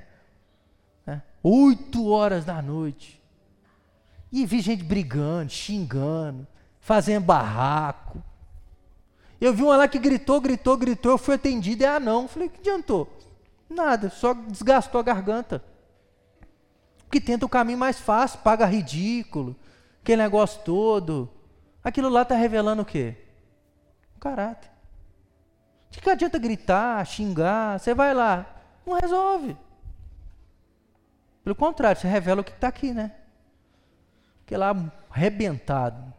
É. 1.06 1.20
Oito 1.44 2.08
horas 2.08 2.44
da 2.44 2.60
noite. 2.60 3.22
E 4.32 4.44
vi 4.44 4.60
gente 4.60 4.82
brigando, 4.82 5.52
xingando, 5.52 6.44
fazendo 6.80 7.24
barraco. 7.24 8.20
Eu 9.40 9.54
vi 9.54 9.62
uma 9.62 9.76
lá 9.76 9.86
que 9.86 9.98
gritou, 9.98 10.40
gritou, 10.40 10.76
gritou, 10.76 11.12
eu 11.12 11.18
fui 11.18 11.36
atendido, 11.36 11.84
e 11.84 11.86
ah 11.86 12.00
não. 12.00 12.26
Falei, 12.26 12.48
que 12.48 12.58
adiantou? 12.58 13.08
Nada, 13.68 14.10
só 14.10 14.34
desgastou 14.34 15.00
a 15.00 15.04
garganta. 15.04 15.62
Que 17.12 17.20
tenta 17.20 17.46
o 17.46 17.48
caminho 17.48 17.78
mais 17.78 18.00
fácil, 18.00 18.40
paga 18.40 18.66
ridículo, 18.66 19.54
aquele 20.02 20.20
negócio 20.20 20.60
todo. 20.64 21.30
Aquilo 21.82 22.08
lá 22.08 22.22
está 22.22 22.34
revelando 22.34 22.82
o 22.82 22.84
quê? 22.84 23.16
O 24.16 24.18
caráter. 24.18 24.69
De 25.90 26.00
que 26.00 26.08
adianta 26.08 26.38
gritar, 26.38 27.04
xingar? 27.04 27.78
Você 27.78 27.94
vai 27.94 28.14
lá, 28.14 28.46
não 28.86 28.98
resolve. 28.98 29.56
Pelo 31.42 31.54
contrário, 31.54 32.00
você 32.00 32.06
revela 32.06 32.42
o 32.42 32.44
que 32.44 32.52
está 32.52 32.68
aqui, 32.68 32.92
né? 32.92 33.12
Fiquei 34.40 34.56
lá 34.56 34.74
arrebentado. 35.10 36.12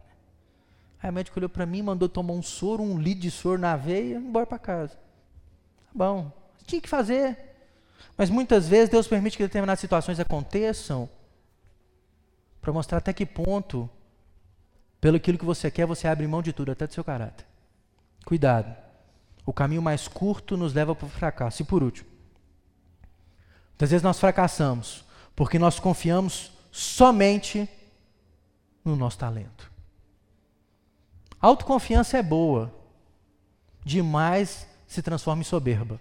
Aí 1.02 1.10
o 1.10 1.12
médico 1.12 1.38
olhou 1.38 1.48
para 1.48 1.66
mim, 1.66 1.82
mandou 1.82 2.08
tomar 2.08 2.34
um 2.34 2.42
soro, 2.42 2.82
um 2.82 2.98
litro 2.98 3.22
de 3.22 3.30
soro 3.30 3.58
na 3.58 3.76
veia, 3.76 4.16
embora 4.16 4.46
para 4.46 4.58
casa. 4.58 4.94
Tá 4.94 5.90
bom, 5.94 6.30
tinha 6.66 6.80
que 6.80 6.88
fazer. 6.88 7.36
Mas 8.16 8.30
muitas 8.30 8.68
vezes 8.68 8.88
Deus 8.88 9.08
permite 9.08 9.36
que 9.36 9.42
determinadas 9.42 9.80
situações 9.80 10.20
aconteçam 10.20 11.08
para 12.60 12.72
mostrar 12.72 12.98
até 12.98 13.12
que 13.12 13.26
ponto, 13.26 13.90
pelo 15.00 15.16
aquilo 15.16 15.38
que 15.38 15.44
você 15.44 15.70
quer, 15.70 15.86
você 15.86 16.06
abre 16.06 16.26
mão 16.26 16.42
de 16.42 16.52
tudo, 16.52 16.70
até 16.70 16.86
do 16.86 16.94
seu 16.94 17.02
caráter. 17.02 17.44
Cuidado. 18.24 18.91
O 19.44 19.52
caminho 19.52 19.82
mais 19.82 20.06
curto 20.06 20.56
nos 20.56 20.72
leva 20.72 20.94
para 20.94 21.06
o 21.06 21.10
fracasso. 21.10 21.62
E 21.62 21.64
por 21.64 21.82
último, 21.82 22.08
muitas 23.70 23.90
vezes 23.90 24.02
nós 24.02 24.18
fracassamos 24.18 25.04
porque 25.34 25.58
nós 25.58 25.78
confiamos 25.78 26.52
somente 26.70 27.68
no 28.84 28.96
nosso 28.96 29.18
talento. 29.18 29.70
Autoconfiança 31.40 32.18
é 32.18 32.22
boa, 32.22 32.72
demais 33.84 34.66
se 34.86 35.02
transforma 35.02 35.42
em 35.42 35.44
soberba. 35.44 36.00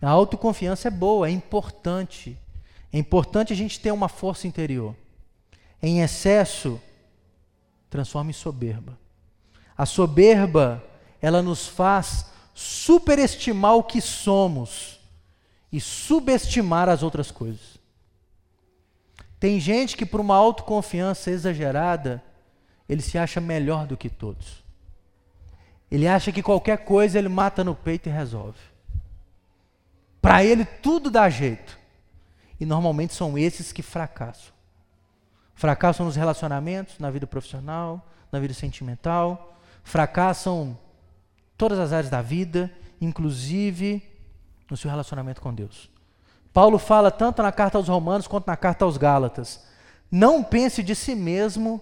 A 0.00 0.08
autoconfiança 0.08 0.88
é 0.88 0.90
boa, 0.90 1.28
é 1.28 1.30
importante. 1.30 2.38
É 2.92 2.98
importante 2.98 3.52
a 3.52 3.56
gente 3.56 3.78
ter 3.78 3.90
uma 3.90 4.08
força 4.08 4.46
interior. 4.46 4.94
Em 5.82 6.00
excesso, 6.00 6.80
transforma 7.88 8.30
em 8.30 8.34
soberba. 8.34 8.98
A 9.76 9.84
soberba, 9.84 10.82
ela 11.20 11.42
nos 11.42 11.66
faz 11.66 12.26
superestimar 12.54 13.74
o 13.74 13.82
que 13.82 14.00
somos 14.00 15.00
e 15.72 15.80
subestimar 15.80 16.88
as 16.88 17.02
outras 17.02 17.30
coisas. 17.30 17.78
Tem 19.38 19.58
gente 19.58 19.96
que, 19.96 20.04
por 20.04 20.20
uma 20.20 20.36
autoconfiança 20.36 21.30
exagerada, 21.30 22.22
ele 22.88 23.00
se 23.00 23.16
acha 23.16 23.40
melhor 23.40 23.86
do 23.86 23.96
que 23.96 24.10
todos. 24.10 24.62
Ele 25.90 26.06
acha 26.06 26.30
que 26.30 26.42
qualquer 26.42 26.84
coisa 26.84 27.18
ele 27.18 27.28
mata 27.28 27.64
no 27.64 27.74
peito 27.74 28.08
e 28.08 28.12
resolve. 28.12 28.58
Para 30.20 30.44
ele 30.44 30.64
tudo 30.64 31.10
dá 31.10 31.28
jeito. 31.30 31.78
E 32.60 32.66
normalmente 32.66 33.14
são 33.14 33.38
esses 33.38 33.72
que 33.72 33.82
fracassam. 33.82 34.52
Fracassam 35.54 36.06
nos 36.06 36.16
relacionamentos, 36.16 36.98
na 36.98 37.10
vida 37.10 37.26
profissional, 37.26 38.06
na 38.30 38.38
vida 38.38 38.54
sentimental, 38.54 39.56
fracassam 39.82 40.78
todas 41.60 41.78
as 41.78 41.92
áreas 41.92 42.08
da 42.08 42.22
vida, 42.22 42.72
inclusive 43.02 44.02
no 44.70 44.78
seu 44.78 44.90
relacionamento 44.90 45.42
com 45.42 45.52
Deus. 45.52 45.90
Paulo 46.54 46.78
fala 46.78 47.10
tanto 47.10 47.42
na 47.42 47.52
carta 47.52 47.76
aos 47.76 47.86
Romanos 47.86 48.26
quanto 48.26 48.46
na 48.46 48.56
carta 48.56 48.86
aos 48.86 48.96
Gálatas. 48.96 49.62
Não 50.10 50.42
pense 50.42 50.82
de 50.82 50.94
si 50.94 51.14
mesmo 51.14 51.78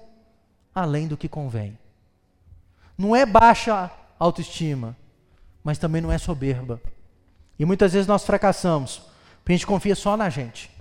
além 0.74 1.06
do 1.06 1.16
que 1.16 1.28
convém. 1.28 1.78
Não 2.98 3.14
é 3.14 3.24
baixa 3.24 3.88
autoestima, 4.18 4.96
mas 5.62 5.78
também 5.78 6.02
não 6.02 6.10
é 6.10 6.18
soberba. 6.18 6.82
E 7.56 7.64
muitas 7.64 7.92
vezes 7.92 8.08
nós 8.08 8.24
fracassamos, 8.24 9.02
porque 9.38 9.52
a 9.52 9.56
gente 9.56 9.66
confia 9.66 9.94
só 9.94 10.16
na 10.16 10.28
gente. 10.28 10.72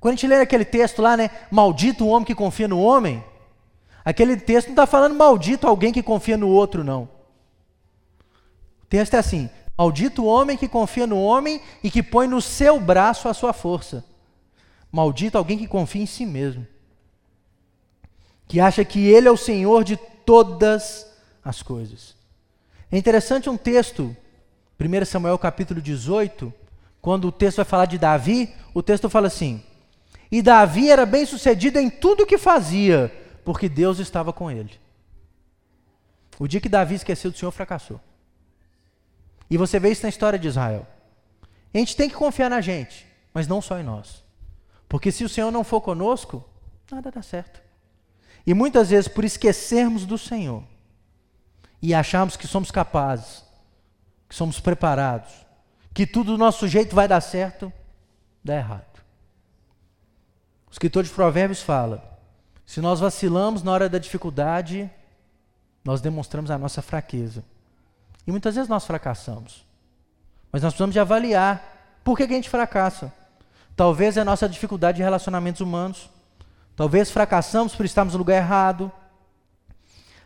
Quando 0.00 0.12
a 0.12 0.16
gente 0.16 0.26
lê 0.26 0.36
aquele 0.36 0.64
texto 0.64 1.02
lá, 1.02 1.14
né? 1.14 1.28
Maldito 1.50 2.06
o 2.06 2.08
homem 2.08 2.24
que 2.24 2.34
confia 2.34 2.66
no 2.66 2.80
homem. 2.80 3.22
Aquele 4.02 4.38
texto 4.38 4.68
não 4.68 4.72
está 4.72 4.86
falando 4.86 5.14
maldito 5.14 5.66
alguém 5.66 5.92
que 5.92 6.02
confia 6.02 6.38
no 6.38 6.48
outro, 6.48 6.82
não. 6.82 7.12
Texto 8.94 9.14
é 9.14 9.18
assim: 9.18 9.50
Maldito 9.76 10.22
o 10.22 10.26
homem 10.26 10.56
que 10.56 10.68
confia 10.68 11.04
no 11.04 11.20
homem 11.20 11.60
e 11.82 11.90
que 11.90 12.00
põe 12.00 12.28
no 12.28 12.40
seu 12.40 12.78
braço 12.78 13.28
a 13.28 13.34
sua 13.34 13.52
força. 13.52 14.04
Maldito 14.92 15.36
alguém 15.36 15.58
que 15.58 15.66
confia 15.66 16.00
em 16.00 16.06
si 16.06 16.24
mesmo. 16.24 16.64
Que 18.46 18.60
acha 18.60 18.84
que 18.84 19.04
ele 19.04 19.26
é 19.26 19.32
o 19.32 19.36
Senhor 19.36 19.82
de 19.82 19.96
todas 19.96 21.10
as 21.44 21.60
coisas. 21.60 22.14
É 22.88 22.96
interessante 22.96 23.50
um 23.50 23.56
texto 23.56 24.16
1 24.78 25.04
Samuel 25.06 25.38
capítulo 25.38 25.82
18, 25.82 26.54
quando 27.02 27.26
o 27.26 27.32
texto 27.32 27.56
vai 27.56 27.64
falar 27.64 27.86
de 27.86 27.98
Davi, 27.98 28.54
o 28.72 28.80
texto 28.80 29.10
fala 29.10 29.26
assim: 29.26 29.60
E 30.30 30.40
Davi 30.40 30.88
era 30.88 31.04
bem 31.04 31.26
sucedido 31.26 31.80
em 31.80 31.90
tudo 31.90 32.22
o 32.22 32.26
que 32.26 32.38
fazia, 32.38 33.12
porque 33.44 33.68
Deus 33.68 33.98
estava 33.98 34.32
com 34.32 34.48
ele. 34.48 34.78
O 36.38 36.46
dia 36.46 36.60
que 36.60 36.68
Davi 36.68 36.94
esqueceu 36.94 37.32
do 37.32 37.36
Senhor, 37.36 37.50
fracassou. 37.50 38.00
E 39.50 39.56
você 39.56 39.78
vê 39.78 39.90
isso 39.90 40.02
na 40.02 40.08
história 40.08 40.38
de 40.38 40.48
Israel. 40.48 40.86
A 41.72 41.78
gente 41.78 41.96
tem 41.96 42.08
que 42.08 42.14
confiar 42.14 42.48
na 42.48 42.60
gente, 42.60 43.06
mas 43.32 43.46
não 43.46 43.60
só 43.60 43.78
em 43.78 43.82
nós. 43.82 44.22
Porque 44.88 45.10
se 45.10 45.24
o 45.24 45.28
Senhor 45.28 45.50
não 45.50 45.64
for 45.64 45.80
conosco, 45.80 46.44
nada 46.90 47.10
dá 47.10 47.22
certo. 47.22 47.60
E 48.46 48.54
muitas 48.54 48.90
vezes, 48.90 49.08
por 49.08 49.24
esquecermos 49.24 50.06
do 50.06 50.18
Senhor 50.18 50.62
e 51.80 51.94
acharmos 51.94 52.36
que 52.36 52.46
somos 52.46 52.70
capazes, 52.70 53.42
que 54.28 54.34
somos 54.34 54.60
preparados, 54.60 55.32
que 55.92 56.06
tudo 56.06 56.32
do 56.32 56.38
nosso 56.38 56.68
jeito 56.68 56.94
vai 56.94 57.08
dar 57.08 57.20
certo, 57.20 57.72
dá 58.42 58.56
errado. 58.56 59.02
O 60.68 60.72
escritor 60.72 61.04
de 61.04 61.10
Provérbios 61.10 61.62
fala: 61.62 62.20
se 62.66 62.80
nós 62.80 63.00
vacilamos 63.00 63.62
na 63.62 63.72
hora 63.72 63.88
da 63.88 63.98
dificuldade, 63.98 64.90
nós 65.84 66.00
demonstramos 66.00 66.50
a 66.50 66.58
nossa 66.58 66.82
fraqueza. 66.82 67.44
E 68.26 68.30
muitas 68.30 68.54
vezes 68.54 68.68
nós 68.68 68.86
fracassamos. 68.86 69.64
Mas 70.50 70.62
nós 70.62 70.72
precisamos 70.72 70.92
de 70.92 71.00
avaliar 71.00 72.00
por 72.02 72.16
que, 72.16 72.26
que 72.26 72.32
a 72.32 72.36
gente 72.36 72.48
fracassa. 72.48 73.12
Talvez 73.76 74.16
é 74.16 74.20
a 74.20 74.24
nossa 74.24 74.48
dificuldade 74.48 74.98
de 74.98 75.02
relacionamentos 75.02 75.60
humanos. 75.60 76.08
Talvez 76.76 77.10
fracassamos 77.10 77.74
por 77.74 77.84
estarmos 77.84 78.14
no 78.14 78.18
lugar 78.18 78.36
errado. 78.36 78.90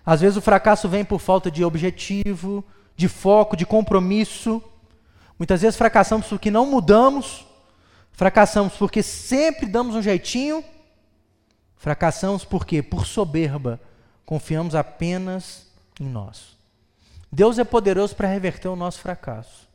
Às 0.04 0.20
vezes 0.20 0.36
o 0.36 0.42
fracasso 0.42 0.88
vem 0.88 1.04
por 1.04 1.18
falta 1.18 1.50
de 1.50 1.64
objetivo, 1.64 2.64
de 2.96 3.08
foco, 3.08 3.56
de 3.56 3.64
compromisso. 3.64 4.62
Muitas 5.38 5.62
vezes 5.62 5.76
fracassamos 5.76 6.26
porque 6.26 6.50
não 6.50 6.66
mudamos. 6.66 7.46
Fracassamos 8.12 8.74
porque 8.74 9.02
sempre 9.02 9.66
damos 9.66 9.94
um 9.94 10.02
jeitinho. 10.02 10.64
Fracassamos 11.76 12.44
porque, 12.44 12.82
por 12.82 13.06
soberba, 13.06 13.80
confiamos 14.26 14.74
apenas 14.74 15.68
em 16.00 16.06
nós. 16.06 16.57
Deus 17.30 17.58
é 17.58 17.64
poderoso 17.64 18.16
para 18.16 18.28
reverter 18.28 18.68
o 18.68 18.76
nosso 18.76 19.00
fracasso. 19.00 19.68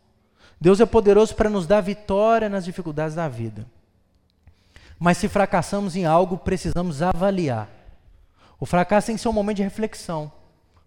Deus 0.59 0.79
é 0.79 0.85
poderoso 0.85 1.35
para 1.35 1.49
nos 1.49 1.67
dar 1.67 1.81
vitória 1.81 2.49
nas 2.49 2.65
dificuldades 2.65 3.15
da 3.15 3.27
vida. 3.27 3.65
Mas 4.97 5.17
se 5.17 5.27
fracassamos 5.27 5.95
em 5.95 6.05
algo, 6.05 6.37
precisamos 6.37 7.01
avaliar. 7.01 7.69
O 8.59 8.65
fracasso 8.65 9.07
tem 9.07 9.15
que 9.15 9.21
ser 9.21 9.27
um 9.27 9.33
momento 9.33 9.57
de 9.57 9.63
reflexão, 9.63 10.31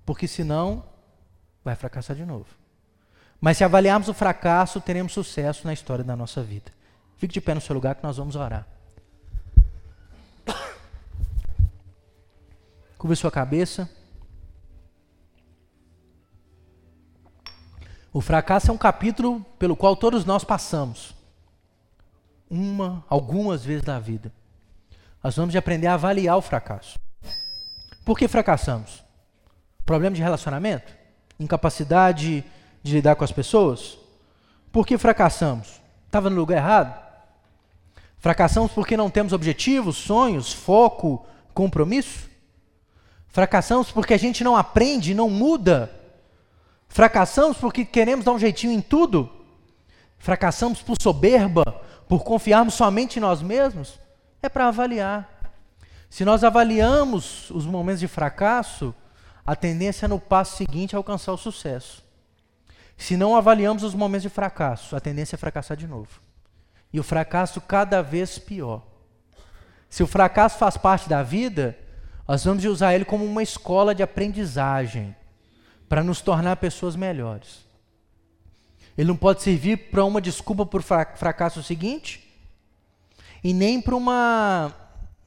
porque 0.05 0.27
senão 0.27 0.83
vai 1.62 1.75
fracassar 1.75 2.17
de 2.17 2.25
novo. 2.25 2.47
Mas 3.41 3.59
se 3.59 3.64
avaliarmos 3.64 4.09
o 4.09 4.14
fracasso, 4.14 4.81
teremos 4.81 5.12
sucesso 5.12 5.67
na 5.67 5.75
história 5.75 6.03
da 6.03 6.17
nossa 6.17 6.43
vida. 6.43 6.73
Fique 7.19 7.35
de 7.35 7.41
pé 7.41 7.55
no 7.55 7.61
seu 7.61 7.75
lugar 7.75 7.95
que 7.95 8.03
nós 8.03 8.17
vamos 8.17 8.37
orar. 8.37 8.67
Cubra 12.97 13.14
sua 13.17 13.31
cabeça. 13.31 13.91
O 18.17 18.21
fracasso 18.23 18.71
é 18.71 18.73
um 18.73 18.79
capítulo 18.79 19.45
pelo 19.59 19.77
qual 19.77 19.95
todos 19.95 20.25
nós 20.25 20.43
passamos. 20.43 21.14
Uma, 22.49 23.05
algumas 23.11 23.62
vezes 23.62 23.85
na 23.85 24.01
vida. 24.01 24.33
Nós 25.23 25.37
vamos 25.37 25.55
aprender 25.55 25.87
a 25.87 25.93
avaliar 25.93 26.35
o 26.39 26.41
fracasso. 26.41 26.99
Por 28.07 28.19
que 28.19 28.27
fracassamos? 28.27 29.05
Problema 29.85 30.17
de 30.17 30.23
relacionamento? 30.23 30.91
Incapacidade 31.39 32.43
de 32.83 32.93
lidar 32.95 33.17
com 33.17 33.25
as 33.25 33.33
pessoas? 33.33 33.99
Por 34.73 34.87
que 34.87 34.97
fracassamos? 34.97 35.79
Estava 36.07 36.31
no 36.31 36.37
lugar 36.37 36.57
errado? 36.57 36.99
Fracassamos 38.17 38.73
porque 38.73 38.97
não 38.97 39.11
temos 39.11 39.35
objetivos, 39.35 39.95
sonhos, 39.95 40.55
foco, 40.55 41.27
compromisso? 41.53 42.31
Fracassamos 43.29 43.93
porque 43.93 44.14
a 44.14 44.19
gente 44.19 44.43
não 44.43 44.57
aprende, 44.57 45.12
não 45.12 45.29
muda 45.29 45.96
Fracassamos 46.89 47.59
porque 47.59 47.84
queremos 47.84 48.24
dar 48.24 48.32
um 48.32 48.39
jeitinho 48.39 48.72
em 48.72 48.80
tudo? 48.80 49.30
Fracassamos 50.18 50.82
por 50.82 50.97
soberba, 51.01 51.62
por 52.09 52.24
confiarmos 52.24 52.74
somente 52.74 53.18
em 53.18 53.20
nós 53.20 53.43
mesmos? 53.43 53.99
É 54.43 54.49
para 54.49 54.68
avaliar. 54.68 55.37
Se 56.09 56.24
nós 56.24 56.45
avaliamos 56.45 57.51
os 57.51 57.66
momentos 57.66 58.01
de 58.01 58.09
fracasso, 58.09 58.95
a 59.45 59.55
tendência 59.55 60.07
é 60.07 60.09
no 60.09 60.18
passo 60.18 60.57
seguinte 60.57 60.95
é 60.95 60.97
alcançar 60.97 61.32
o 61.32 61.37
sucesso. 61.37 62.05
Se 62.97 63.16
não 63.16 63.37
avaliamos 63.37 63.82
os 63.82 63.95
momentos 63.95 64.22
de 64.22 64.30
fracasso, 64.30 64.97
a 64.97 65.01
tendência 65.01 65.37
é 65.37 65.39
fracassar 65.39 65.76
de 65.76 65.87
novo. 65.87 66.20
E 66.93 66.99
o 66.99 67.03
fracasso 67.03 67.61
cada 67.61 68.03
vez 68.03 68.39
pior. 68.39 68.82
Se 69.91 70.03
o 70.03 70.07
fracasso 70.07 70.59
faz 70.59 70.76
parte 70.76 71.09
da 71.09 71.22
vida, 71.22 71.78
nós 72.26 72.45
vamos 72.45 72.64
usar 72.64 72.95
ele 72.95 73.05
como 73.05 73.24
uma 73.24 73.43
escola 73.43 73.95
de 73.95 74.03
aprendizagem 74.03 75.14
para 75.89 76.03
nos 76.03 76.20
tornar 76.20 76.57
pessoas 76.57 76.97
melhores. 76.97 77.64
Ele 78.97 79.09
não 79.09 79.16
pode 79.16 79.43
servir 79.43 79.91
para 79.91 80.05
uma 80.05 80.20
desculpa 80.20 80.64
por 80.64 80.82
fracasso 80.82 81.62
seguinte 81.62 82.26
e 83.45 83.53
nem 83.53 83.80
para 83.80 83.95
uma 83.95 84.72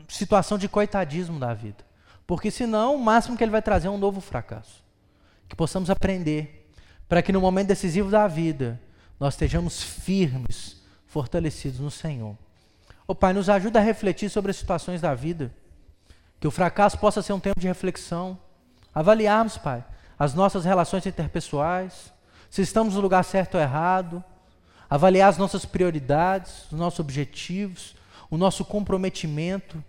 situação 0.07 0.57
de 0.57 0.67
coitadismo 0.67 1.39
da 1.39 1.53
vida. 1.53 1.85
Porque 2.25 2.51
senão, 2.51 2.95
o 2.95 2.99
máximo 2.99 3.37
que 3.37 3.43
ele 3.43 3.51
vai 3.51 3.61
trazer 3.61 3.87
é 3.87 3.91
um 3.91 3.97
novo 3.97 4.21
fracasso. 4.21 4.83
Que 5.47 5.55
possamos 5.55 5.89
aprender 5.89 6.71
para 7.07 7.21
que 7.21 7.31
no 7.31 7.41
momento 7.41 7.67
decisivo 7.67 8.09
da 8.09 8.27
vida 8.27 8.79
nós 9.19 9.33
estejamos 9.33 9.81
firmes, 9.81 10.81
fortalecidos 11.07 11.79
no 11.79 11.89
Senhor. 11.89 12.37
O 13.07 13.15
Pai, 13.15 13.33
nos 13.33 13.49
ajuda 13.49 13.79
a 13.79 13.81
refletir 13.81 14.29
sobre 14.29 14.51
as 14.51 14.57
situações 14.57 15.01
da 15.01 15.15
vida. 15.15 15.51
Que 16.39 16.47
o 16.47 16.51
fracasso 16.51 16.99
possa 16.99 17.21
ser 17.21 17.33
um 17.33 17.39
tempo 17.39 17.59
de 17.59 17.67
reflexão. 17.67 18.37
Avaliarmos, 18.93 19.57
Pai, 19.57 19.83
as 20.19 20.33
nossas 20.33 20.65
relações 20.65 21.05
interpessoais, 21.05 22.11
se 22.49 22.61
estamos 22.61 22.95
no 22.95 23.01
lugar 23.01 23.23
certo 23.23 23.55
ou 23.55 23.61
errado, 23.61 24.21
avaliar 24.89 25.29
as 25.29 25.37
nossas 25.37 25.63
prioridades, 25.63 26.69
os 26.71 26.77
nossos 26.77 26.99
objetivos, 26.99 27.95
o 28.29 28.37
nosso 28.37 28.65
comprometimento, 28.65 29.81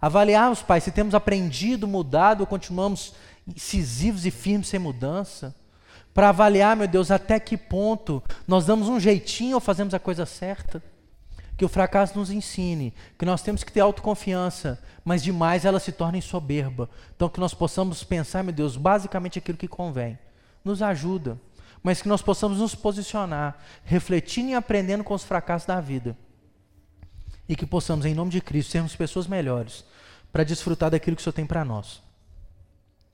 avaliarmos, 0.00 0.60
Pai, 0.60 0.82
se 0.82 0.90
temos 0.90 1.14
aprendido, 1.14 1.88
mudado 1.88 2.42
ou 2.42 2.46
continuamos 2.46 3.14
incisivos 3.46 4.26
e 4.26 4.30
firmes 4.30 4.68
sem 4.68 4.78
mudança, 4.78 5.54
para 6.12 6.28
avaliar, 6.28 6.76
meu 6.76 6.86
Deus, 6.86 7.10
até 7.10 7.40
que 7.40 7.56
ponto 7.56 8.22
nós 8.46 8.66
damos 8.66 8.88
um 8.88 9.00
jeitinho 9.00 9.54
ou 9.54 9.60
fazemos 9.60 9.94
a 9.94 9.98
coisa 9.98 10.26
certa 10.26 10.82
que 11.56 11.64
o 11.64 11.68
fracasso 11.68 12.18
nos 12.18 12.30
ensine 12.30 12.92
que 13.18 13.24
nós 13.24 13.42
temos 13.42 13.62
que 13.62 13.72
ter 13.72 13.80
autoconfiança, 13.80 14.82
mas 15.04 15.22
demais 15.22 15.64
ela 15.64 15.78
se 15.78 15.92
torna 15.92 16.20
soberba. 16.20 16.90
Então 17.14 17.28
que 17.28 17.40
nós 17.40 17.54
possamos 17.54 18.02
pensar, 18.02 18.42
meu 18.42 18.52
Deus, 18.52 18.76
basicamente 18.76 19.38
aquilo 19.38 19.58
que 19.58 19.68
convém. 19.68 20.18
Nos 20.64 20.82
ajuda, 20.82 21.38
mas 21.82 22.02
que 22.02 22.08
nós 22.08 22.22
possamos 22.22 22.58
nos 22.58 22.74
posicionar, 22.74 23.58
refletindo 23.84 24.50
e 24.50 24.54
aprendendo 24.54 25.04
com 25.04 25.14
os 25.14 25.22
fracassos 25.22 25.66
da 25.66 25.80
vida. 25.80 26.16
E 27.48 27.54
que 27.54 27.66
possamos, 27.66 28.06
em 28.06 28.14
nome 28.14 28.30
de 28.30 28.40
Cristo, 28.40 28.72
sermos 28.72 28.96
pessoas 28.96 29.26
melhores 29.26 29.84
para 30.32 30.42
desfrutar 30.42 30.90
daquilo 30.90 31.14
que 31.14 31.20
o 31.20 31.22
Senhor 31.22 31.34
tem 31.34 31.46
para 31.46 31.64
nós. 31.64 32.02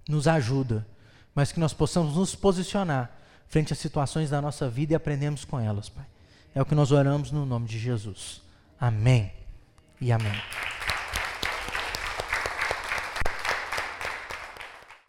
Nos 0.08 0.26
ajuda, 0.26 0.86
mas 1.34 1.52
que 1.52 1.60
nós 1.60 1.74
possamos 1.74 2.16
nos 2.16 2.34
posicionar 2.34 3.10
frente 3.48 3.72
às 3.72 3.78
situações 3.78 4.30
da 4.30 4.40
nossa 4.40 4.68
vida 4.68 4.92
e 4.92 4.96
aprendemos 4.96 5.44
com 5.44 5.58
elas, 5.58 5.88
Pai. 5.88 6.06
É 6.54 6.60
o 6.60 6.64
que 6.64 6.74
nós 6.74 6.90
oramos 6.90 7.30
no 7.30 7.46
nome 7.46 7.66
de 7.66 7.78
Jesus. 7.78 8.42
Amém 8.78 9.32
e 10.00 10.10
amém. 10.10 10.32